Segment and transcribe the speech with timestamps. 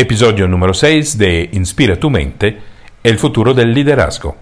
[0.00, 2.56] Episodio número 6 de Inspira tu mente,
[3.02, 4.36] el futuro del liderazgo.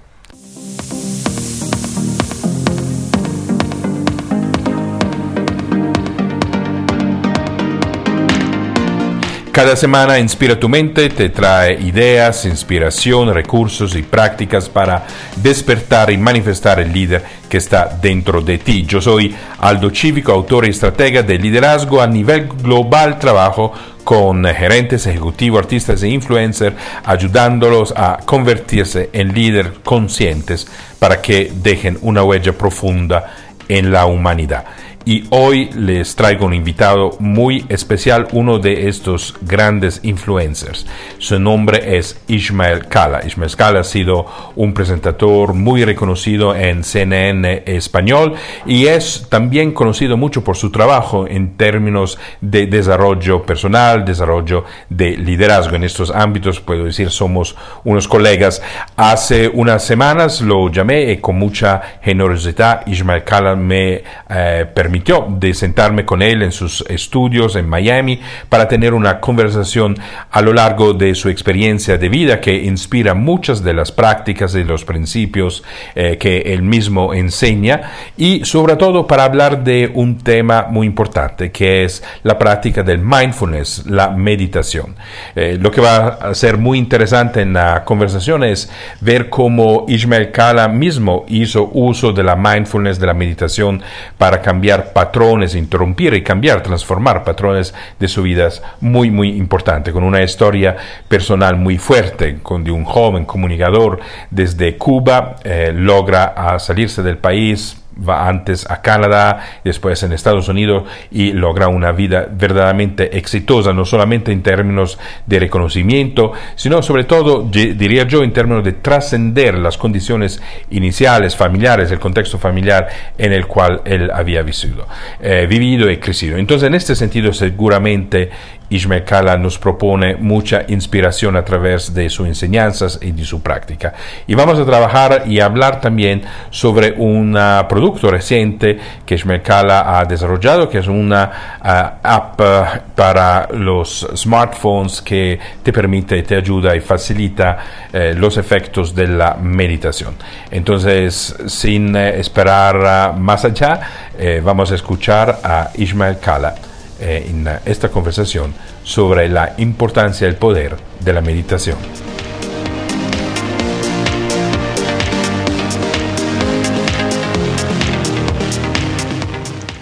[9.56, 15.06] Cada semana Inspira tu mente te trae ideas, inspiración, recursos y prácticas para
[15.36, 18.84] despertar y manifestar el líder que está dentro de ti.
[18.86, 23.18] Yo soy Aldo Cívico, autor y estratega de liderazgo a nivel global.
[23.18, 23.72] Trabajo
[24.04, 30.68] con gerentes, ejecutivos, artistas e influencers, ayudándolos a convertirse en líderes conscientes
[30.98, 33.32] para que dejen una huella profunda
[33.70, 34.66] en la humanidad
[35.08, 40.84] y hoy les traigo un invitado muy especial, uno de estos grandes influencers.
[41.18, 43.24] Su nombre es Ismael Cala.
[43.24, 48.34] Ismael Cala ha sido un presentador muy reconocido en CNN español
[48.66, 55.16] y es también conocido mucho por su trabajo en términos de desarrollo personal, desarrollo de
[55.16, 55.76] liderazgo.
[55.76, 58.60] En estos ámbitos, puedo decir, somos unos colegas.
[58.96, 64.95] Hace unas semanas lo llamé y con mucha generosidad Ismael Cala me eh, permitió
[65.28, 69.96] de sentarme con él en sus estudios en Miami para tener una conversación
[70.30, 74.64] a lo largo de su experiencia de vida que inspira muchas de las prácticas y
[74.64, 75.62] los principios
[75.94, 81.50] eh, que él mismo enseña y sobre todo para hablar de un tema muy importante
[81.50, 84.94] que es la práctica del mindfulness, la meditación.
[85.34, 90.30] Eh, lo que va a ser muy interesante en la conversación es ver cómo Ismael
[90.30, 93.82] Kala mismo hizo uso de la mindfulness, de la meditación
[94.18, 98.36] para cambiar patrones, interrumpir y cambiar, transformar patrones de su vida
[98.80, 100.76] muy, muy importante, con una historia
[101.08, 103.98] personal muy fuerte, con de un joven comunicador
[104.30, 110.84] desde Cuba, eh, logra salirse del país, va antes a Canadá, después en Estados Unidos
[111.10, 117.42] y logra una vida verdaderamente exitosa, no solamente en términos de reconocimiento, sino sobre todo,
[117.42, 123.46] diría yo, en términos de trascender las condiciones iniciales, familiares, el contexto familiar en el
[123.46, 124.86] cual él había vivido,
[125.20, 126.36] eh, vivido y crecido.
[126.36, 128.30] Entonces, en este sentido, seguramente
[128.68, 133.94] Ishmael Kala nos propone mucha inspiración a través de sus enseñanzas y de su práctica.
[134.26, 137.38] Y vamos a trabajar y hablar también sobre un
[137.68, 144.06] producto reciente que Ishmael Kala ha desarrollado, que es una ah, app ah, para los
[144.14, 147.58] smartphones que te permite, te ayuda y facilita
[147.92, 150.14] eh, los efectos de la meditación.
[150.50, 153.80] Entonces, sin eh, esperar ah, más allá,
[154.18, 156.54] eh, vamos a escuchar a Ishmael Kala.
[156.98, 161.76] Eh, en esta conversación sobre la importancia del poder de la meditación.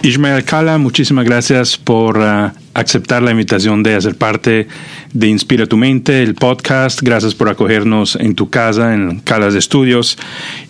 [0.05, 4.67] Ismael Kala, muchísimas gracias por uh, aceptar la invitación de hacer parte
[5.13, 7.01] de Inspira tu Mente, el podcast.
[7.01, 10.17] Gracias por acogernos en tu casa, en Calas de Estudios.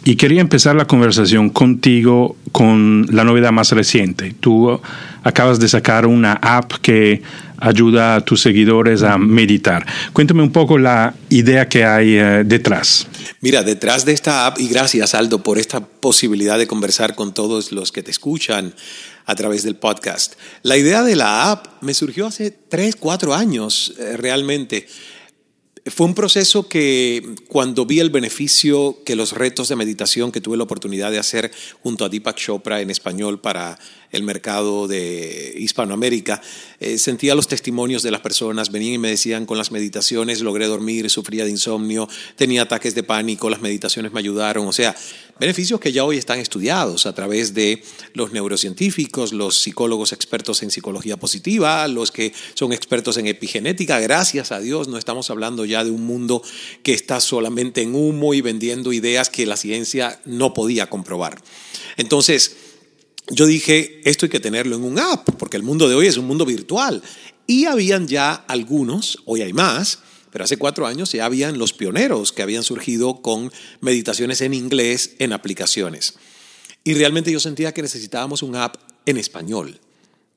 [0.05, 4.33] Y quería empezar la conversación contigo con la novedad más reciente.
[4.39, 4.79] Tú
[5.25, 7.21] acabas de sacar una app que
[7.57, 9.85] ayuda a tus seguidores a meditar.
[10.13, 13.07] Cuéntame un poco la idea que hay eh, detrás.
[13.41, 17.71] Mira, detrás de esta app, y gracias Aldo por esta posibilidad de conversar con todos
[17.71, 18.73] los que te escuchan
[19.25, 20.35] a través del podcast.
[20.61, 24.87] La idea de la app me surgió hace tres, cuatro años eh, realmente.
[25.87, 30.57] Fue un proceso que cuando vi el beneficio que los retos de meditación que tuve
[30.57, 31.51] la oportunidad de hacer
[31.83, 33.77] junto a Deepak Chopra en español para
[34.15, 36.41] el mercado de Hispanoamérica,
[36.79, 40.67] eh, sentía los testimonios de las personas, venían y me decían con las meditaciones logré
[40.67, 44.95] dormir, sufría de insomnio, tenía ataques de pánico, las meditaciones me ayudaron, o sea,
[45.39, 47.83] beneficios que ya hoy están estudiados a través de
[48.13, 54.51] los neurocientíficos, los psicólogos expertos en psicología positiva, los que son expertos en epigenética, gracias
[54.51, 56.41] a Dios no estamos hablando ya de un mundo
[56.83, 61.41] que está solamente en humo y vendiendo ideas que la ciencia no podía comprobar.
[61.97, 62.55] Entonces,
[63.29, 66.17] yo dije, esto hay que tenerlo en un app, porque el mundo de hoy es
[66.17, 67.01] un mundo virtual.
[67.47, 69.99] Y habían ya algunos, hoy hay más,
[70.31, 73.51] pero hace cuatro años ya habían los pioneros que habían surgido con
[73.81, 76.15] meditaciones en inglés en aplicaciones.
[76.83, 78.75] Y realmente yo sentía que necesitábamos un app
[79.05, 79.79] en español,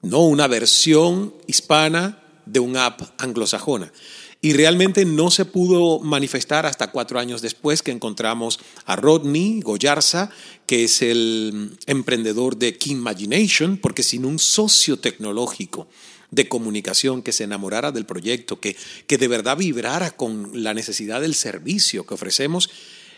[0.03, 3.93] no una versión hispana de un app anglosajona.
[4.41, 10.31] Y realmente no se pudo manifestar hasta cuatro años después que encontramos a Rodney Goyarza,
[10.69, 15.89] que es el emprendedor de Imagination, porque sin un socio tecnológico
[16.31, 18.77] de comunicación que se enamorara del proyecto, que,
[19.07, 22.69] que de verdad vibrara con la necesidad del servicio que ofrecemos,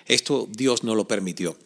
[0.06, 1.56] esto Dios no lo permitió.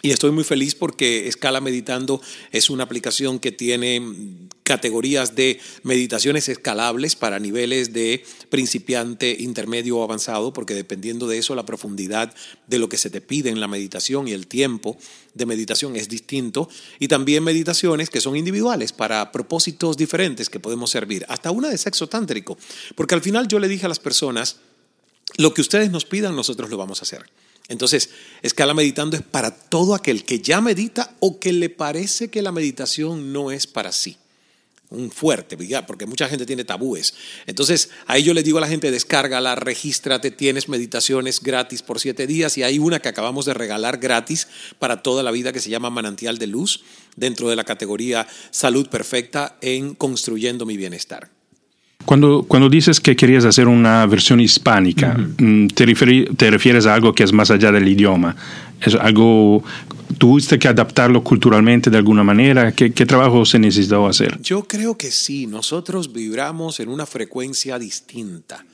[0.00, 4.00] Y estoy muy feliz porque Escala Meditando es una aplicación que tiene
[4.68, 11.54] categorías de meditaciones escalables para niveles de principiante, intermedio o avanzado, porque dependiendo de eso
[11.54, 12.34] la profundidad
[12.66, 14.98] de lo que se te pide en la meditación y el tiempo
[15.32, 16.68] de meditación es distinto.
[16.98, 21.78] Y también meditaciones que son individuales para propósitos diferentes que podemos servir, hasta una de
[21.78, 22.58] sexo tántrico,
[22.94, 24.56] porque al final yo le dije a las personas,
[25.38, 27.24] lo que ustedes nos pidan nosotros lo vamos a hacer.
[27.68, 28.10] Entonces,
[28.42, 32.52] escala meditando es para todo aquel que ya medita o que le parece que la
[32.52, 34.18] meditación no es para sí.
[34.90, 37.12] Un fuerte, porque mucha gente tiene tabúes.
[37.46, 42.26] Entonces, ahí yo le digo a la gente, descárgala, regístrate, tienes meditaciones gratis por siete
[42.26, 44.48] días y hay una que acabamos de regalar gratis
[44.78, 46.82] para toda la vida que se llama Manantial de Luz
[47.16, 51.37] dentro de la categoría Salud Perfecta en Construyendo mi Bienestar.
[52.08, 55.84] Cuando, cuando dices que querías hacer una versión hispánica, mm, ¿te,
[56.38, 58.34] ¿te refieres a algo que es más allá del idioma?
[58.80, 59.62] ¿Es algo,
[60.16, 62.72] tuviste que adaptarlo culturalmente de alguna manera?
[62.72, 64.40] ¿Qué, ¿Qué trabajo se necesitó hacer?
[64.40, 68.64] Yo creo que sí, nosotros vibramos en una frecuencia distinta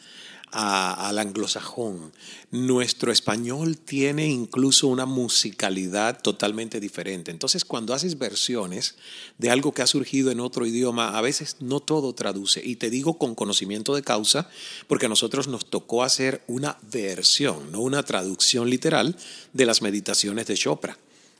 [0.54, 2.12] al anglosajón.
[2.52, 7.32] Nuestro español tiene incluso una musicalidad totalmente diferente.
[7.32, 8.94] Entonces, cuando haces versiones
[9.36, 12.64] de algo que ha surgido en otro idioma, a veces no todo traduce.
[12.64, 14.48] Y te digo con conocimiento de causa,
[14.86, 19.16] porque a nosotros nos tocó hacer una versión, no una traducción literal,
[19.52, 20.96] de las meditaciones de Chopra,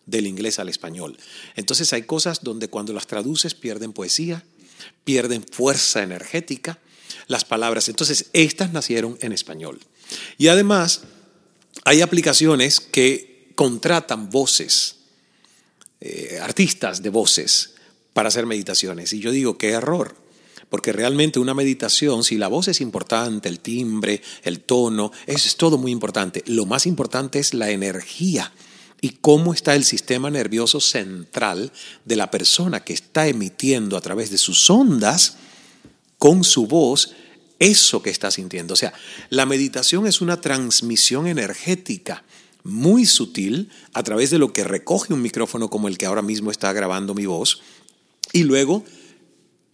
[0.07, 1.17] del inglés al español.
[1.55, 4.43] Entonces, hay cosas donde cuando las traduces pierden poesía,
[5.05, 6.81] pierden fuerza energética
[7.27, 7.89] las palabras.
[7.89, 9.81] Entonces, estas nacieron en español.
[10.39, 11.03] Y además,
[11.85, 14.97] hay aplicaciones que contratan voces,
[16.01, 17.75] eh, artistas de voces,
[18.13, 19.13] para hacer meditaciones.
[19.13, 20.17] Y yo digo, qué error.
[20.71, 25.57] Porque realmente una meditación, si la voz es importante, el timbre, el tono, eso es
[25.57, 26.43] todo muy importante.
[26.47, 28.53] Lo más importante es la energía
[29.01, 31.71] y cómo está el sistema nervioso central
[32.05, 35.37] de la persona que está emitiendo a través de sus ondas
[36.25, 37.13] con su voz
[37.59, 38.73] eso que está sintiendo.
[38.73, 38.95] O sea,
[39.29, 42.25] la meditación es una transmisión energética
[42.63, 46.51] muy sutil a través de lo que recoge un micrófono como el que ahora mismo
[46.51, 47.61] está grabando mi voz
[48.33, 48.87] y luego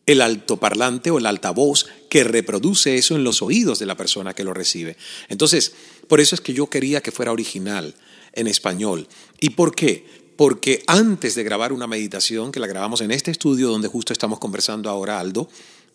[0.06, 4.43] el altoparlante o el altavoz que reproduce eso en los oídos de la persona que
[4.43, 4.96] lo recibe.
[5.29, 5.73] Entonces,
[6.08, 7.94] por eso es que yo quería que fuera original
[8.32, 9.06] en español.
[9.38, 10.05] ¿Y por qué?
[10.35, 14.41] Porque antes de grabar una meditación, que la grabamos en este estudio donde justo estamos
[14.41, 15.49] conversando ahora, Aldo,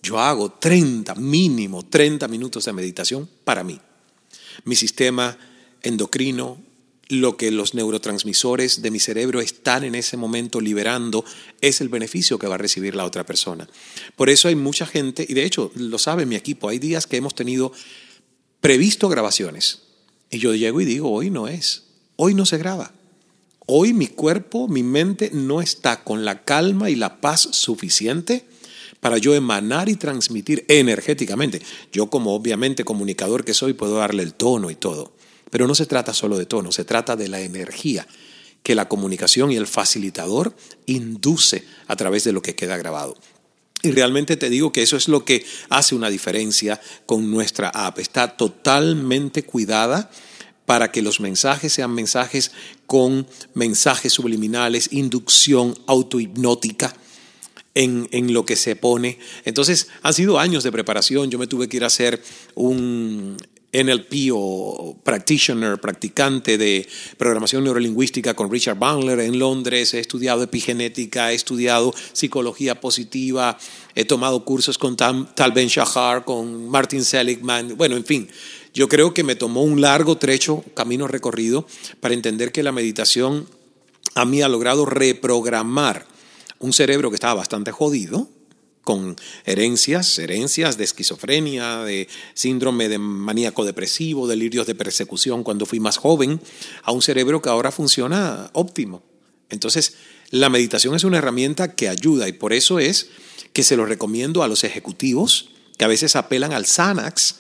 [0.06, 3.80] yo hago 30, mínimo 30 minutos de meditación para mí.
[4.64, 5.36] Mi sistema
[5.82, 6.62] endocrino,
[7.10, 11.26] lo que los neurotransmisores de mi cerebro están en ese momento liberando,
[11.60, 13.68] es el beneficio que va a recibir la otra persona.
[14.16, 17.18] Por eso hay mucha gente, y de hecho lo sabe mi equipo, hay días que
[17.18, 17.72] hemos tenido
[18.62, 19.82] previsto grabaciones.
[20.30, 21.84] Y yo llego y digo, hoy no es,
[22.16, 22.92] hoy no se graba.
[23.66, 28.46] Hoy mi cuerpo, mi mente no está con la calma y la paz suficiente
[29.06, 31.62] para yo emanar y transmitir energéticamente.
[31.94, 35.14] Yo como obviamente comunicador que soy puedo darle el tono y todo,
[35.52, 38.08] pero no se trata solo de tono, se trata de la energía
[38.64, 40.56] que la comunicación y el facilitador
[40.88, 43.16] induce a través de lo que queda grabado.
[43.84, 48.00] Y realmente te digo que eso es lo que hace una diferencia con nuestra app.
[48.00, 50.10] Está totalmente cuidada
[50.66, 52.54] para que los mensajes sean mensajes
[52.88, 56.96] con mensajes subliminales, inducción autohipnótica
[57.76, 59.20] en, lo que se pone.
[59.44, 61.30] Entonces, han sido años de preparación.
[61.30, 62.22] Yo me tuve que ir a hacer
[62.56, 63.38] un
[63.74, 71.34] NLP o practitioner, practicante de programación neurolingüística con Richard Bandler en Londres, he estudiado epigenética,
[71.34, 73.58] he estudiado psicología positiva,
[73.94, 78.30] he tomado cursos con Tal Ben Shahar, con Martin Seligman, bueno, en fin,
[78.74, 81.68] yo creo que me tomó un largo trecho, camino recorrido,
[82.00, 83.46] para entender que la meditación
[84.14, 86.15] a mí ha logrado reprogramar
[86.60, 88.30] un cerebro que estaba bastante jodido,
[88.84, 95.80] con herencias, herencias de esquizofrenia, de síndrome de maníaco depresivo, delirios de persecución cuando fui
[95.80, 96.40] más joven,
[96.84, 99.04] a un cerebro que ahora funciona óptimo.
[99.50, 99.96] Entonces,
[100.30, 103.10] la meditación es una herramienta que ayuda y por eso es
[103.54, 107.38] que se lo recomiendo a los ejecutivos que a veces apelan al Xanax,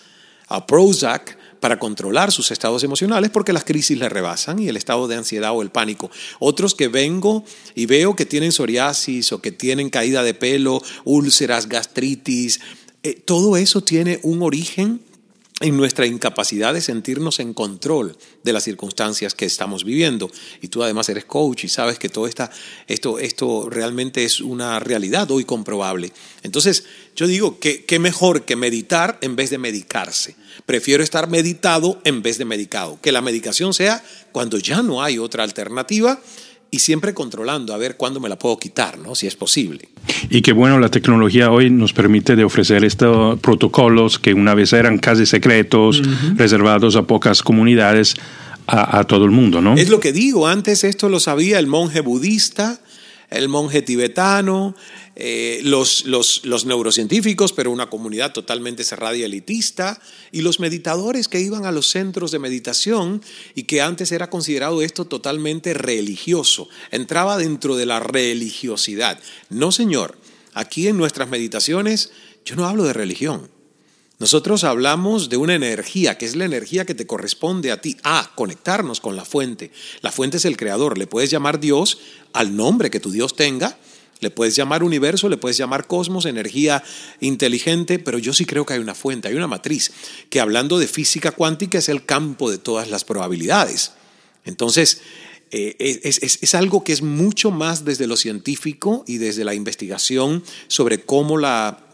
[0.47, 5.07] a Prozac, para controlar sus estados emocionales porque las crisis le rebasan y el estado
[5.07, 6.11] de ansiedad o el pánico.
[6.37, 7.43] Otros que vengo
[7.73, 12.59] y veo que tienen psoriasis o que tienen caída de pelo, úlceras, gastritis,
[13.01, 15.01] eh, todo eso tiene un origen
[15.61, 20.29] en nuestra incapacidad de sentirnos en control de las circunstancias que estamos viviendo.
[20.61, 22.51] Y tú además eres coach y sabes que todo esta,
[22.87, 26.11] esto, esto realmente es una realidad hoy comprobable.
[26.43, 26.83] Entonces,
[27.15, 30.35] yo digo que qué mejor que meditar en vez de medicarse.
[30.65, 32.99] Prefiero estar meditado en vez de medicado.
[33.01, 36.19] Que la medicación sea cuando ya no hay otra alternativa
[36.75, 39.15] y siempre controlando a ver cuándo me la puedo quitar, ¿no?
[39.15, 39.87] si es posible.
[40.29, 44.73] Y qué bueno, la tecnología hoy nos permite de ofrecer estos protocolos que una vez
[44.73, 46.01] eran casi secretos,
[46.35, 48.15] reservados a pocas comunidades,
[48.67, 49.75] a, a, todo el mundo, ¿no?
[49.75, 52.81] Es lo que digo, antes esto lo sabía el monje budista,
[53.29, 54.75] el monje tibetano,
[55.17, 61.29] eh, los, los, los, neurocientíficos, pero una comunidad totalmente cerrada y elitista, y los meditadores
[61.29, 63.21] que iban a los centros de meditación
[63.55, 69.19] y que antes era considerado esto totalmente religioso, entraba dentro de la religiosidad.
[69.49, 70.17] No, señor,
[70.53, 72.11] aquí en nuestras meditaciones
[72.43, 73.49] yo no hablo de religión.
[74.17, 78.31] Nosotros hablamos de una energía, que es la energía que te corresponde a ti, a
[78.35, 79.71] conectarnos con la fuente.
[80.01, 81.99] La fuente es el creador, le puedes llamar Dios
[82.31, 83.77] al nombre que tu Dios tenga,
[84.25, 86.83] le puedes llamar universo, le puedes llamar cosmos, energía
[87.19, 89.91] inteligente, pero yo sí creo que hay una fuente, hay una matriz,
[90.31, 93.91] que hablando de física cuántica es el campo de todas las probabilidades.
[94.45, 95.01] Entonces,
[95.51, 99.53] eh, es, es, es, algo que es mucho más desde lo científico y desde la
[99.53, 101.85] investigación sobre cómo la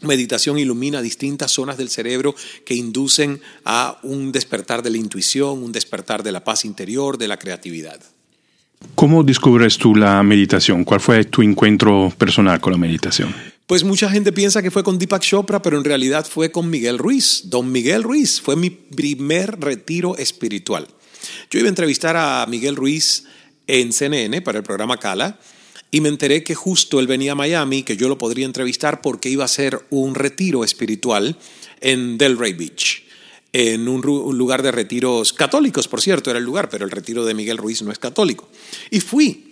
[0.00, 2.32] Meditación ilumina distintas zonas del cerebro
[2.64, 7.26] que inducen a un despertar de la intuición, un despertar de la paz interior, de
[7.26, 8.00] la creatividad.
[8.94, 10.84] ¿Cómo descubres tú la meditación?
[10.84, 13.34] ¿Cuál fue tu encuentro personal con la meditación?
[13.66, 16.98] Pues mucha gente piensa que fue con Deepak Chopra, pero en realidad fue con Miguel
[16.98, 17.42] Ruiz.
[17.44, 20.88] Don Miguel Ruiz fue mi primer retiro espiritual.
[21.50, 23.24] Yo iba a entrevistar a Miguel Ruiz
[23.66, 25.38] en CNN para el programa Cala
[25.90, 29.28] y me enteré que justo él venía a Miami, que yo lo podría entrevistar porque
[29.28, 31.36] iba a hacer un retiro espiritual
[31.80, 33.04] en Delray Beach,
[33.52, 37.34] en un, lugar de retiros católicos, por cierto, era el lugar, pero el retiro de
[37.34, 38.48] Miguel Ruiz no es católico.
[38.90, 39.44] Y fui.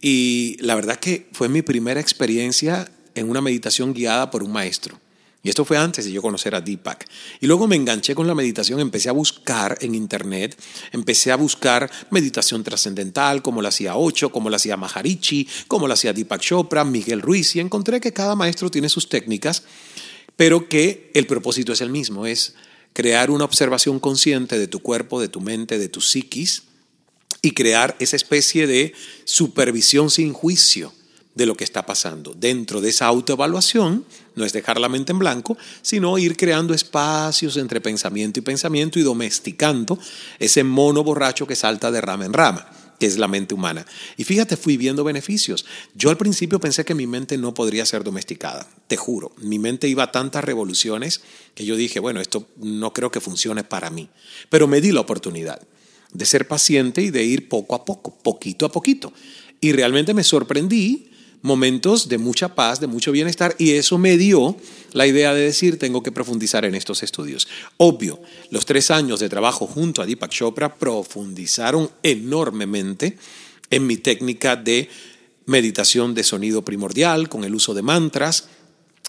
[0.00, 4.98] Y la verdad que fue mi primera experiencia en una meditación guiada por un maestro.
[5.42, 7.08] Y esto fue antes de yo conocer a Deepak.
[7.40, 11.88] Y luego me enganché con la meditación, empecé a buscar en internet, empecé a buscar
[12.10, 16.84] meditación trascendental, como la hacía Ocho, como la hacía Maharishi, como la hacía Deepak Chopra,
[16.84, 19.62] Miguel Ruiz, y encontré que cada maestro tiene sus técnicas,
[20.34, 22.56] pero que el propósito es el mismo, es
[22.96, 26.62] crear una observación consciente de tu cuerpo, de tu mente, de tu psiquis,
[27.42, 30.94] y crear esa especie de supervisión sin juicio
[31.34, 32.32] de lo que está pasando.
[32.32, 37.58] Dentro de esa autoevaluación, no es dejar la mente en blanco, sino ir creando espacios
[37.58, 39.98] entre pensamiento y pensamiento y domesticando
[40.38, 42.66] ese mono borracho que salta de rama en rama
[43.00, 43.84] es la mente humana.
[44.16, 45.66] Y fíjate, fui viendo beneficios.
[45.94, 49.32] Yo al principio pensé que mi mente no podría ser domesticada, te juro.
[49.36, 51.20] Mi mente iba a tantas revoluciones
[51.54, 54.08] que yo dije, bueno, esto no creo que funcione para mí.
[54.48, 55.60] Pero me di la oportunidad
[56.12, 59.12] de ser paciente y de ir poco a poco, poquito a poquito.
[59.60, 61.10] Y realmente me sorprendí
[61.46, 64.56] momentos de mucha paz, de mucho bienestar, y eso me dio
[64.92, 67.46] la idea de decir, tengo que profundizar en estos estudios.
[67.76, 73.16] Obvio, los tres años de trabajo junto a Deepak Chopra profundizaron enormemente
[73.70, 74.90] en mi técnica de
[75.46, 78.48] meditación de sonido primordial, con el uso de mantras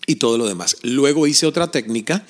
[0.06, 0.78] y todo lo demás.
[0.84, 2.24] Luego hice otra técnica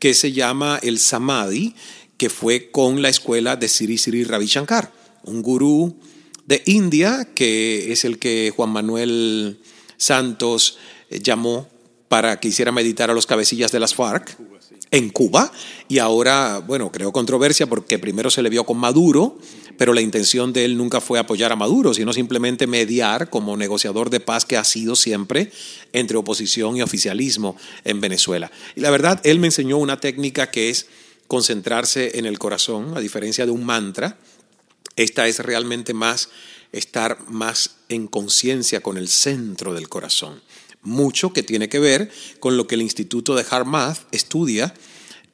[0.00, 1.76] que se llama el Samadhi,
[2.16, 4.92] que fue con la escuela de Siri Siri Ravi Shankar,
[5.22, 5.96] un gurú
[6.46, 9.60] de India, que es el que Juan Manuel
[9.96, 10.78] Santos
[11.10, 11.68] eh, llamó
[12.08, 14.36] para que hiciera meditar a los cabecillas de las FARC
[14.90, 15.50] en Cuba.
[15.88, 19.38] Y ahora, bueno, creó controversia porque primero se le vio con Maduro,
[19.78, 24.10] pero la intención de él nunca fue apoyar a Maduro, sino simplemente mediar como negociador
[24.10, 25.50] de paz que ha sido siempre
[25.92, 28.50] entre oposición y oficialismo en Venezuela.
[28.76, 30.86] Y la verdad, él me enseñó una técnica que es
[31.26, 34.18] concentrarse en el corazón, a diferencia de un mantra,
[34.96, 36.28] esta es realmente más
[36.72, 40.42] estar más en conciencia con el centro del corazón.
[40.82, 44.74] Mucho que tiene que ver con lo que el Instituto de HeartMath estudia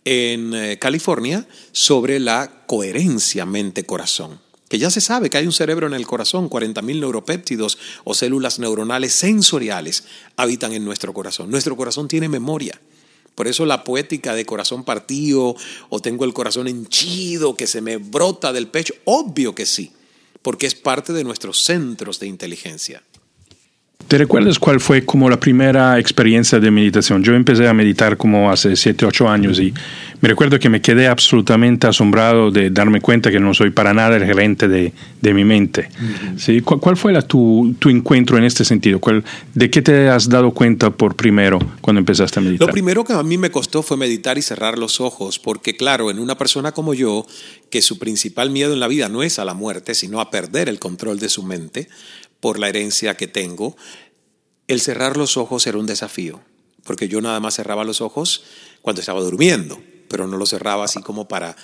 [0.04, 4.40] en eh, California sobre la coherencia mente-corazón.
[4.68, 8.58] Que ya se sabe que hay un cerebro en el corazón, 40.000 neuropéptidos o células
[8.58, 10.04] neuronales sensoriales
[10.36, 11.50] habitan en nuestro corazón.
[11.50, 12.78] Nuestro corazón tiene memoria.
[13.38, 15.54] Por eso la poética de corazón partido
[15.90, 19.92] o tengo el corazón henchido que se me brota del pecho, obvio que sí,
[20.42, 23.00] porque es parte de nuestros centros de inteligencia.
[24.06, 27.22] ¿Te recuerdas cuál fue como la primera experiencia de meditación?
[27.22, 29.74] Yo empecé a meditar como hace 7, 8 años y
[30.22, 34.16] me recuerdo que me quedé absolutamente asombrado de darme cuenta que no soy para nada
[34.16, 35.90] el gerente de, de mi mente.
[36.38, 36.62] ¿Sí?
[36.62, 38.98] ¿Cuál, fue la, tu, tu, encuentro en este sentido?
[38.98, 42.66] ¿Cuál, ¿De qué te has dado cuenta por primero cuando empezaste a meditar?
[42.66, 46.10] Lo primero que a mí me costó fue meditar y cerrar los ojos, porque claro,
[46.10, 47.26] en una persona como yo,
[47.68, 50.70] que su principal miedo en la vida no es a la muerte, sino a perder
[50.70, 51.88] el control de su mente,
[52.40, 53.76] por la herencia que tengo,
[54.68, 56.40] el cerrar los ojos era un desafío,
[56.84, 58.42] porque yo nada más cerraba los ojos
[58.82, 59.80] cuando estaba durmiendo.
[60.08, 61.54] pero no lo cerraba así como para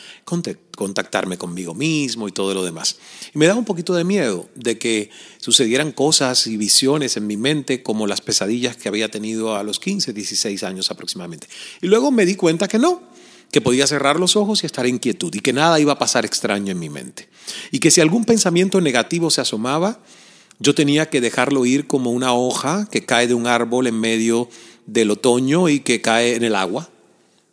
[0.76, 2.98] contactarme conmigo mismo y todo lo demás.
[3.34, 7.38] Y me daba un poquito de miedo de que sucedieran cosas y visiones en mi
[7.38, 11.48] mente como las pesadillas que había tenido a los 15, 16 años aproximadamente.
[11.80, 13.02] Y luego me di cuenta que no,
[13.50, 16.26] que podía cerrar los ojos y estar en quietud y que nada iba a pasar
[16.26, 17.28] extraño en mi mente.
[17.70, 20.00] Y que si algún pensamiento negativo se asomaba,
[20.58, 24.48] yo tenía que dejarlo ir como una hoja que cae de un árbol en medio
[24.86, 26.90] del otoño y que cae en el agua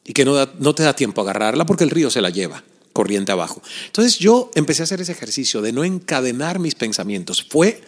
[0.05, 2.63] y que no, no te da tiempo a agarrarla porque el río se la lleva
[2.93, 3.61] corriente abajo.
[3.85, 7.45] Entonces yo empecé a hacer ese ejercicio de no encadenar mis pensamientos.
[7.49, 7.81] Fue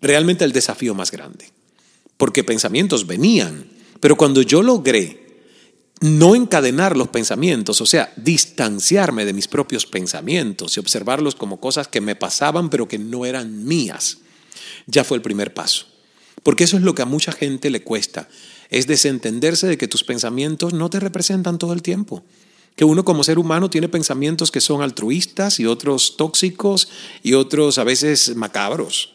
[0.00, 1.50] realmente el desafío más grande,
[2.16, 3.66] porque pensamientos venían,
[4.00, 5.29] pero cuando yo logré
[6.00, 11.88] no encadenar los pensamientos, o sea, distanciarme de mis propios pensamientos y observarlos como cosas
[11.88, 14.18] que me pasaban pero que no eran mías,
[14.86, 15.86] ya fue el primer paso.
[16.42, 18.28] Porque eso es lo que a mucha gente le cuesta,
[18.70, 22.24] es desentenderse de que tus pensamientos no te representan todo el tiempo.
[22.76, 26.88] Que uno como ser humano tiene pensamientos que son altruistas y otros tóxicos
[27.22, 29.12] y otros a veces macabros.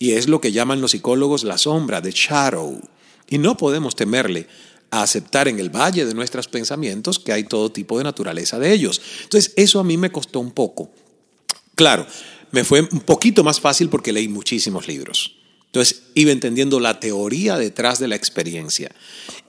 [0.00, 2.80] Y es lo que llaman los psicólogos la sombra, the shadow.
[3.28, 4.48] Y no podemos temerle
[4.90, 8.72] a aceptar en el valle de nuestros pensamientos que hay todo tipo de naturaleza de
[8.72, 9.00] ellos.
[9.22, 10.90] Entonces, eso a mí me costó un poco.
[11.74, 12.06] Claro,
[12.50, 15.36] me fue un poquito más fácil porque leí muchísimos libros.
[15.66, 18.90] Entonces, iba entendiendo la teoría detrás de la experiencia.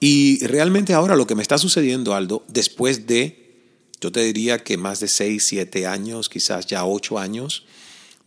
[0.01, 3.62] Y realmente ahora lo que me está sucediendo, Aldo, después de,
[4.01, 7.65] yo te diría que más de seis, siete años, quizás ya ocho años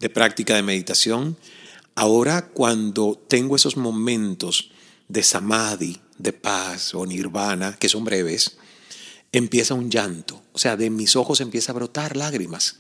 [0.01, 1.37] de práctica de meditación,
[1.95, 4.71] ahora cuando tengo esos momentos
[5.09, 8.57] de samadhi, de paz o nirvana, que son breves,
[9.33, 10.43] empieza un llanto.
[10.53, 12.77] O sea, de mis ojos empieza a brotar lágrimas.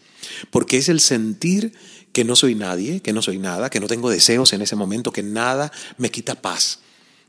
[0.50, 1.72] Porque es el sentir
[2.12, 5.12] que no soy nadie, que no soy nada, que no tengo deseos en ese momento,
[5.12, 6.80] que nada me quita paz,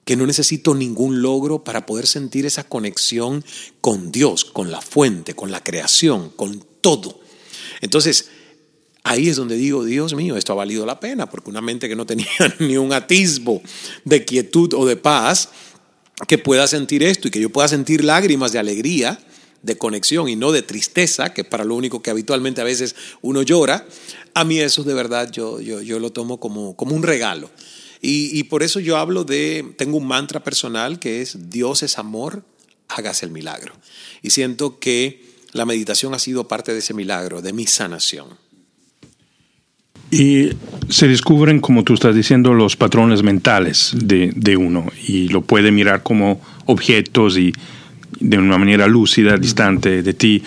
[0.06, 3.44] que no necesito ningún logro para poder sentir esa conexión
[3.82, 7.20] con Dios, con la fuente, con la creación, con todo.
[7.82, 8.30] Entonces,
[9.06, 11.96] Ahí es donde digo, Dios mío, esto ha valido la pena, porque una mente que
[11.96, 12.28] no tenía
[12.60, 13.62] ni un atisbo
[14.06, 15.50] de quietud o de paz,
[16.28, 19.20] que pueda sentir esto y que yo pueda sentir lágrimas de alegría,
[19.62, 23.42] de conexión y no de tristeza, que para lo único que habitualmente a veces uno
[23.42, 23.88] llora,
[24.34, 27.50] a mí eso de verdad yo, yo, yo lo tomo como, como un regalo.
[28.02, 31.98] Y, y por eso yo hablo de, tengo un mantra personal que es Dios es
[31.98, 32.44] amor,
[32.90, 33.74] hágase el milagro.
[34.22, 38.43] Y siento que la meditación ha sido parte de ese milagro, de mi sanación.
[40.14, 40.52] Y
[40.90, 45.72] se descubren, como tú estás diciendo, los patrones mentales de, de, uno y lo puede
[45.72, 47.52] mirar como objetos y
[48.20, 50.44] de una manera lúcida, distante de ti.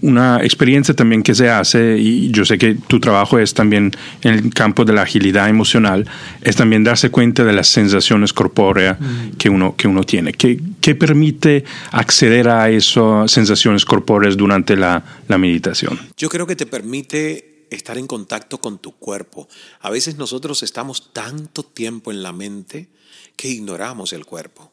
[0.00, 4.32] Una experiencia también que se hace, y yo sé que tu trabajo es también en
[4.32, 6.08] el campo de la agilidad emocional,
[6.40, 9.36] es también darse cuenta de las sensaciones corpóreas mm.
[9.36, 10.32] que, uno, que uno tiene.
[10.32, 15.98] ¿Qué, ¿Qué, permite acceder a esas sensaciones corpóreas durante la, la meditación?
[16.16, 19.48] Yo creo que te permite estar en contacto con tu cuerpo.
[19.80, 22.88] A veces nosotros estamos tanto tiempo en la mente
[23.36, 24.70] que ignoramos el cuerpo.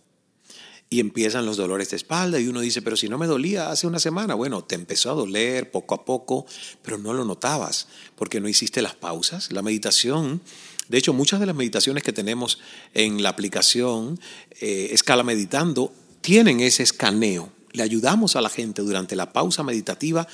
[0.91, 3.85] Y empiezan los dolores de espalda y uno dice, pero si no me dolía hace
[3.85, 6.47] una semana, bueno, te empezó a doler poco a poco,
[6.81, 9.51] pero no lo notabas porque no hiciste las pausas.
[9.51, 10.41] La meditación,
[10.87, 12.57] de hecho, muchas de las meditaciones que tenemos
[12.95, 14.19] en la aplicación
[14.61, 17.51] eh, Escala Meditando tienen ese escaneo.
[17.71, 20.27] Le ayudamos a la gente durante la pausa meditativa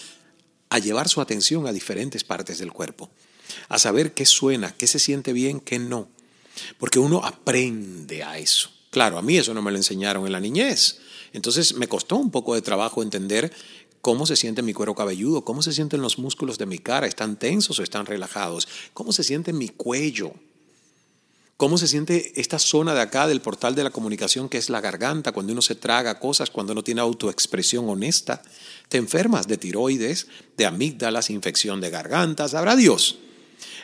[0.69, 3.09] a llevar su atención a diferentes partes del cuerpo,
[3.69, 6.07] a saber qué suena, qué se siente bien, qué no,
[6.77, 8.69] porque uno aprende a eso.
[8.89, 10.99] Claro, a mí eso no me lo enseñaron en la niñez,
[11.33, 13.51] entonces me costó un poco de trabajo entender
[14.01, 17.37] cómo se siente mi cuero cabelludo, cómo se sienten los músculos de mi cara, están
[17.37, 20.33] tensos o están relajados, cómo se siente mi cuello,
[21.57, 24.81] ¿Cómo se siente esta zona de acá del portal de la comunicación que es la
[24.81, 28.41] garganta cuando uno se traga cosas, cuando no tiene autoexpresión honesta?
[28.89, 33.17] Te enfermas de tiroides, de amígdalas, infección de garganta, sabrá Dios.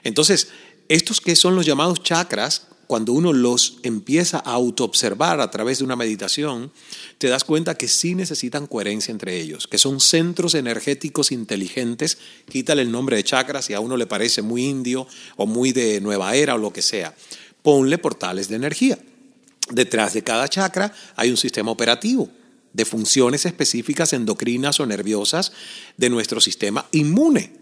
[0.04, 0.50] Entonces,
[0.90, 5.86] estos que son los llamados chakras, cuando uno los empieza a autoobservar a través de
[5.86, 6.72] una meditación,
[7.18, 12.18] te das cuenta que sí necesitan coherencia entre ellos, que son centros energéticos inteligentes.
[12.50, 16.02] Quítale el nombre de chakras si a uno le parece muy indio o muy de
[16.02, 17.16] nueva era o lo que sea
[17.62, 18.98] ponle portales de energía.
[19.70, 22.30] Detrás de cada chakra hay un sistema operativo
[22.74, 25.52] de funciones específicas endocrinas o nerviosas
[25.98, 27.54] de nuestro sistema inmune.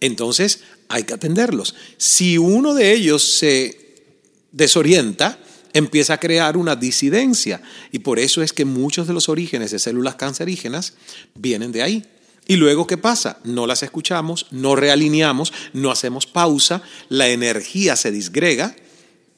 [0.00, 1.74] Entonces hay que atenderlos.
[1.96, 4.04] Si uno de ellos se
[4.52, 5.38] desorienta,
[5.72, 7.62] empieza a crear una disidencia.
[7.92, 10.94] Y por eso es que muchos de los orígenes de células cancerígenas
[11.34, 12.04] vienen de ahí.
[12.46, 13.38] Y luego, ¿qué pasa?
[13.44, 18.76] No las escuchamos, no realineamos, no hacemos pausa, la energía se disgrega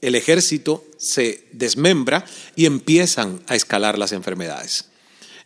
[0.00, 4.86] el ejército se desmembra y empiezan a escalar las enfermedades.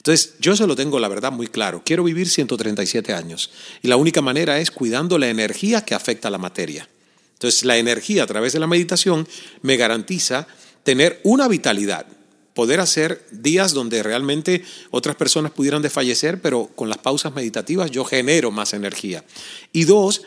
[0.01, 1.83] Entonces, yo se lo tengo, la verdad, muy claro.
[1.85, 3.51] Quiero vivir 137 años.
[3.83, 6.89] Y la única manera es cuidando la energía que afecta a la materia.
[7.35, 9.29] Entonces, la energía a través de la meditación
[9.61, 10.47] me garantiza
[10.85, 12.07] tener una vitalidad,
[12.55, 18.07] poder hacer días donde realmente otras personas pudieran desfallecer, pero con las pausas meditativas yo
[18.07, 19.23] genero más energía.
[19.71, 20.23] Y dos,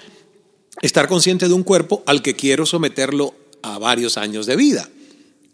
[0.83, 3.33] estar consciente de un cuerpo al que quiero someterlo
[3.63, 4.87] a varios años de vida.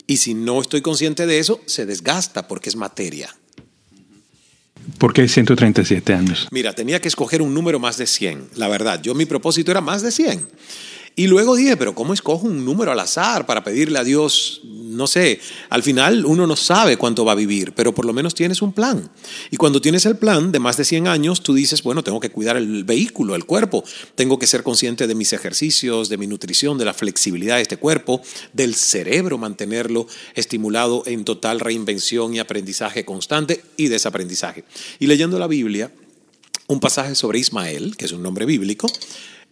[0.08, 3.34] Y si no estoy consciente de eso, se desgasta porque es materia.
[4.98, 6.48] ¿Por qué 137 años?
[6.52, 9.02] Mira, tenía que escoger un número más de 100, la verdad.
[9.02, 10.48] Yo mi propósito era más de 100.
[11.20, 14.62] Y luego dije, pero ¿cómo escojo un número al azar para pedirle a Dios?
[14.64, 18.34] No sé, al final uno no sabe cuánto va a vivir, pero por lo menos
[18.34, 19.12] tienes un plan.
[19.52, 22.30] Y cuando tienes el plan de más de 100 años, tú dices, bueno, tengo que
[22.30, 23.84] cuidar el vehículo, el cuerpo,
[24.16, 27.76] tengo que ser consciente de mis ejercicios, de mi nutrición, de la flexibilidad de este
[27.76, 28.22] cuerpo,
[28.54, 34.64] del cerebro, mantenerlo estimulado en total reinvención y aprendizaje constante y desaprendizaje.
[35.00, 35.92] Y leyendo la Biblia,
[36.68, 38.88] un pasaje sobre Ismael, que es un nombre bíblico,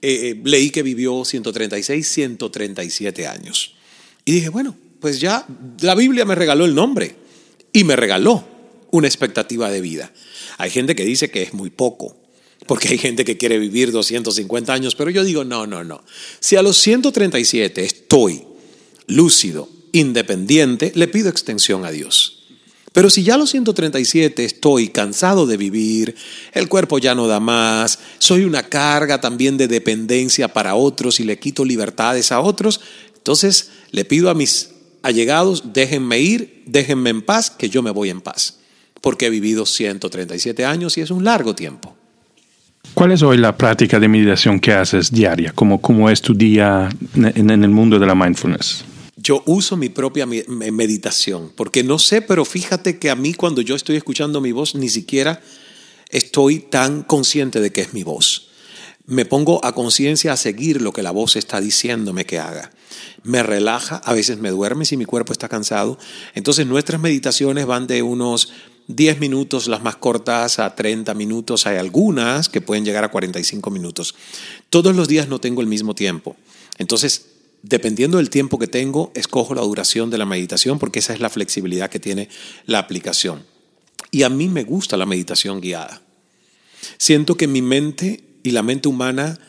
[0.01, 3.75] eh, eh, leí que vivió 136, 137 años.
[4.25, 5.45] Y dije, bueno, pues ya
[5.81, 7.15] la Biblia me regaló el nombre
[7.73, 8.47] y me regaló
[8.91, 10.11] una expectativa de vida.
[10.57, 12.17] Hay gente que dice que es muy poco,
[12.65, 16.03] porque hay gente que quiere vivir 250 años, pero yo digo, no, no, no.
[16.39, 18.43] Si a los 137 estoy
[19.07, 22.36] lúcido, independiente, le pido extensión a Dios.
[22.93, 26.15] Pero si ya a los 137 estoy cansado de vivir,
[26.53, 31.23] el cuerpo ya no da más, soy una carga también de dependencia para otros y
[31.23, 32.81] le quito libertades a otros,
[33.15, 34.71] entonces le pido a mis
[35.03, 38.59] allegados, déjenme ir, déjenme en paz, que yo me voy en paz,
[39.01, 41.95] porque he vivido 137 años y es un largo tiempo.
[42.93, 45.51] ¿Cuál es hoy la práctica de meditación que haces diaria?
[45.53, 48.85] ¿Cómo, cómo es tu día en el mundo de la mindfulness?
[49.27, 53.75] Yo uso mi propia meditación, porque no sé, pero fíjate que a mí cuando yo
[53.75, 55.41] estoy escuchando mi voz, ni siquiera
[56.09, 58.47] estoy tan consciente de que es mi voz.
[59.05, 62.71] Me pongo a conciencia a seguir lo que la voz está diciéndome que haga.
[63.23, 65.97] Me relaja, a veces me duerme si mi cuerpo está cansado.
[66.33, 68.53] Entonces nuestras meditaciones van de unos
[68.87, 71.67] 10 minutos, las más cortas, a 30 minutos.
[71.67, 74.15] Hay algunas que pueden llegar a 45 minutos.
[74.69, 76.37] Todos los días no tengo el mismo tiempo.
[76.77, 77.26] Entonces
[77.61, 81.29] dependiendo del tiempo que tengo, escojo la duración de la meditación porque esa es la
[81.29, 82.29] flexibilidad que tiene
[82.65, 83.45] la aplicación.
[84.11, 86.01] Y a mí me gusta la meditación guiada.
[86.97, 89.39] Siento que mi mente y la mente humana,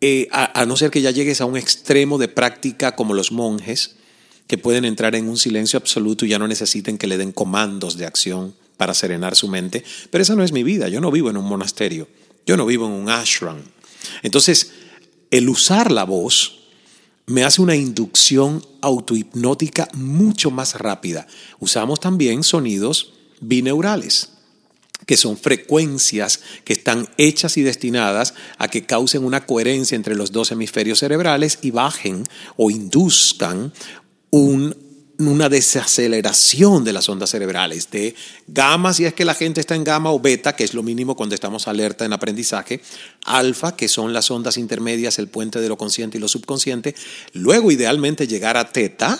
[0.00, 3.32] eh, a, a no ser que ya llegues a un extremo de práctica como los
[3.32, 3.96] monjes,
[4.46, 7.98] que pueden entrar en un silencio absoluto y ya no necesiten que le den comandos
[7.98, 11.28] de acción para serenar su mente, pero esa no es mi vida, yo no vivo
[11.28, 12.08] en un monasterio,
[12.46, 13.58] yo no vivo en un ashram.
[14.22, 14.72] Entonces,
[15.30, 16.57] el usar la voz
[17.28, 21.26] me hace una inducción autohipnótica mucho más rápida.
[21.60, 24.30] Usamos también sonidos bineurales,
[25.06, 30.32] que son frecuencias que están hechas y destinadas a que causen una coherencia entre los
[30.32, 32.24] dos hemisferios cerebrales y bajen
[32.56, 33.72] o induzcan
[34.30, 34.87] un
[35.18, 38.14] una desaceleración de las ondas cerebrales, de
[38.46, 41.16] gamma si es que la gente está en gamma o beta, que es lo mínimo
[41.16, 42.80] cuando estamos alerta en aprendizaje,
[43.24, 46.94] alfa, que son las ondas intermedias, el puente de lo consciente y lo subconsciente,
[47.32, 49.18] luego idealmente llegar a teta,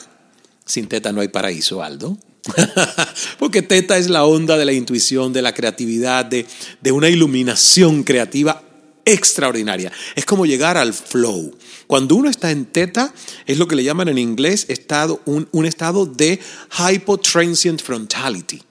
[0.64, 2.16] sin teta no hay paraíso, Aldo,
[3.40, 6.46] porque teta es la onda de la intuición, de la creatividad, de,
[6.80, 8.67] de una iluminación creativa
[9.08, 9.90] extraordinaria.
[10.14, 11.56] Es como llegar al flow.
[11.86, 13.14] Cuando uno está en teta,
[13.46, 16.38] es lo que le llaman en inglés estado, un, un estado de
[16.78, 18.62] hypotransient frontality.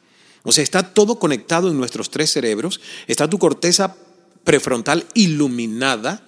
[0.43, 2.79] O sea, está todo conectado en nuestros tres cerebros.
[3.07, 3.95] Está tu corteza
[4.43, 6.23] prefrontal iluminada,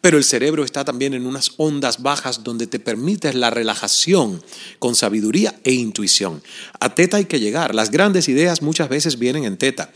[0.00, 4.42] pero el cerebro está también en unas ondas bajas donde te permites la relajación
[4.78, 6.42] con sabiduría e intuición.
[6.80, 7.74] A teta hay que llegar.
[7.74, 9.92] Las grandes ideas muchas veces vienen en teta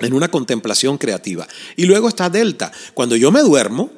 [0.00, 1.46] en una contemplación creativa.
[1.76, 2.72] Y luego está delta.
[2.94, 3.90] Cuando yo me duermo,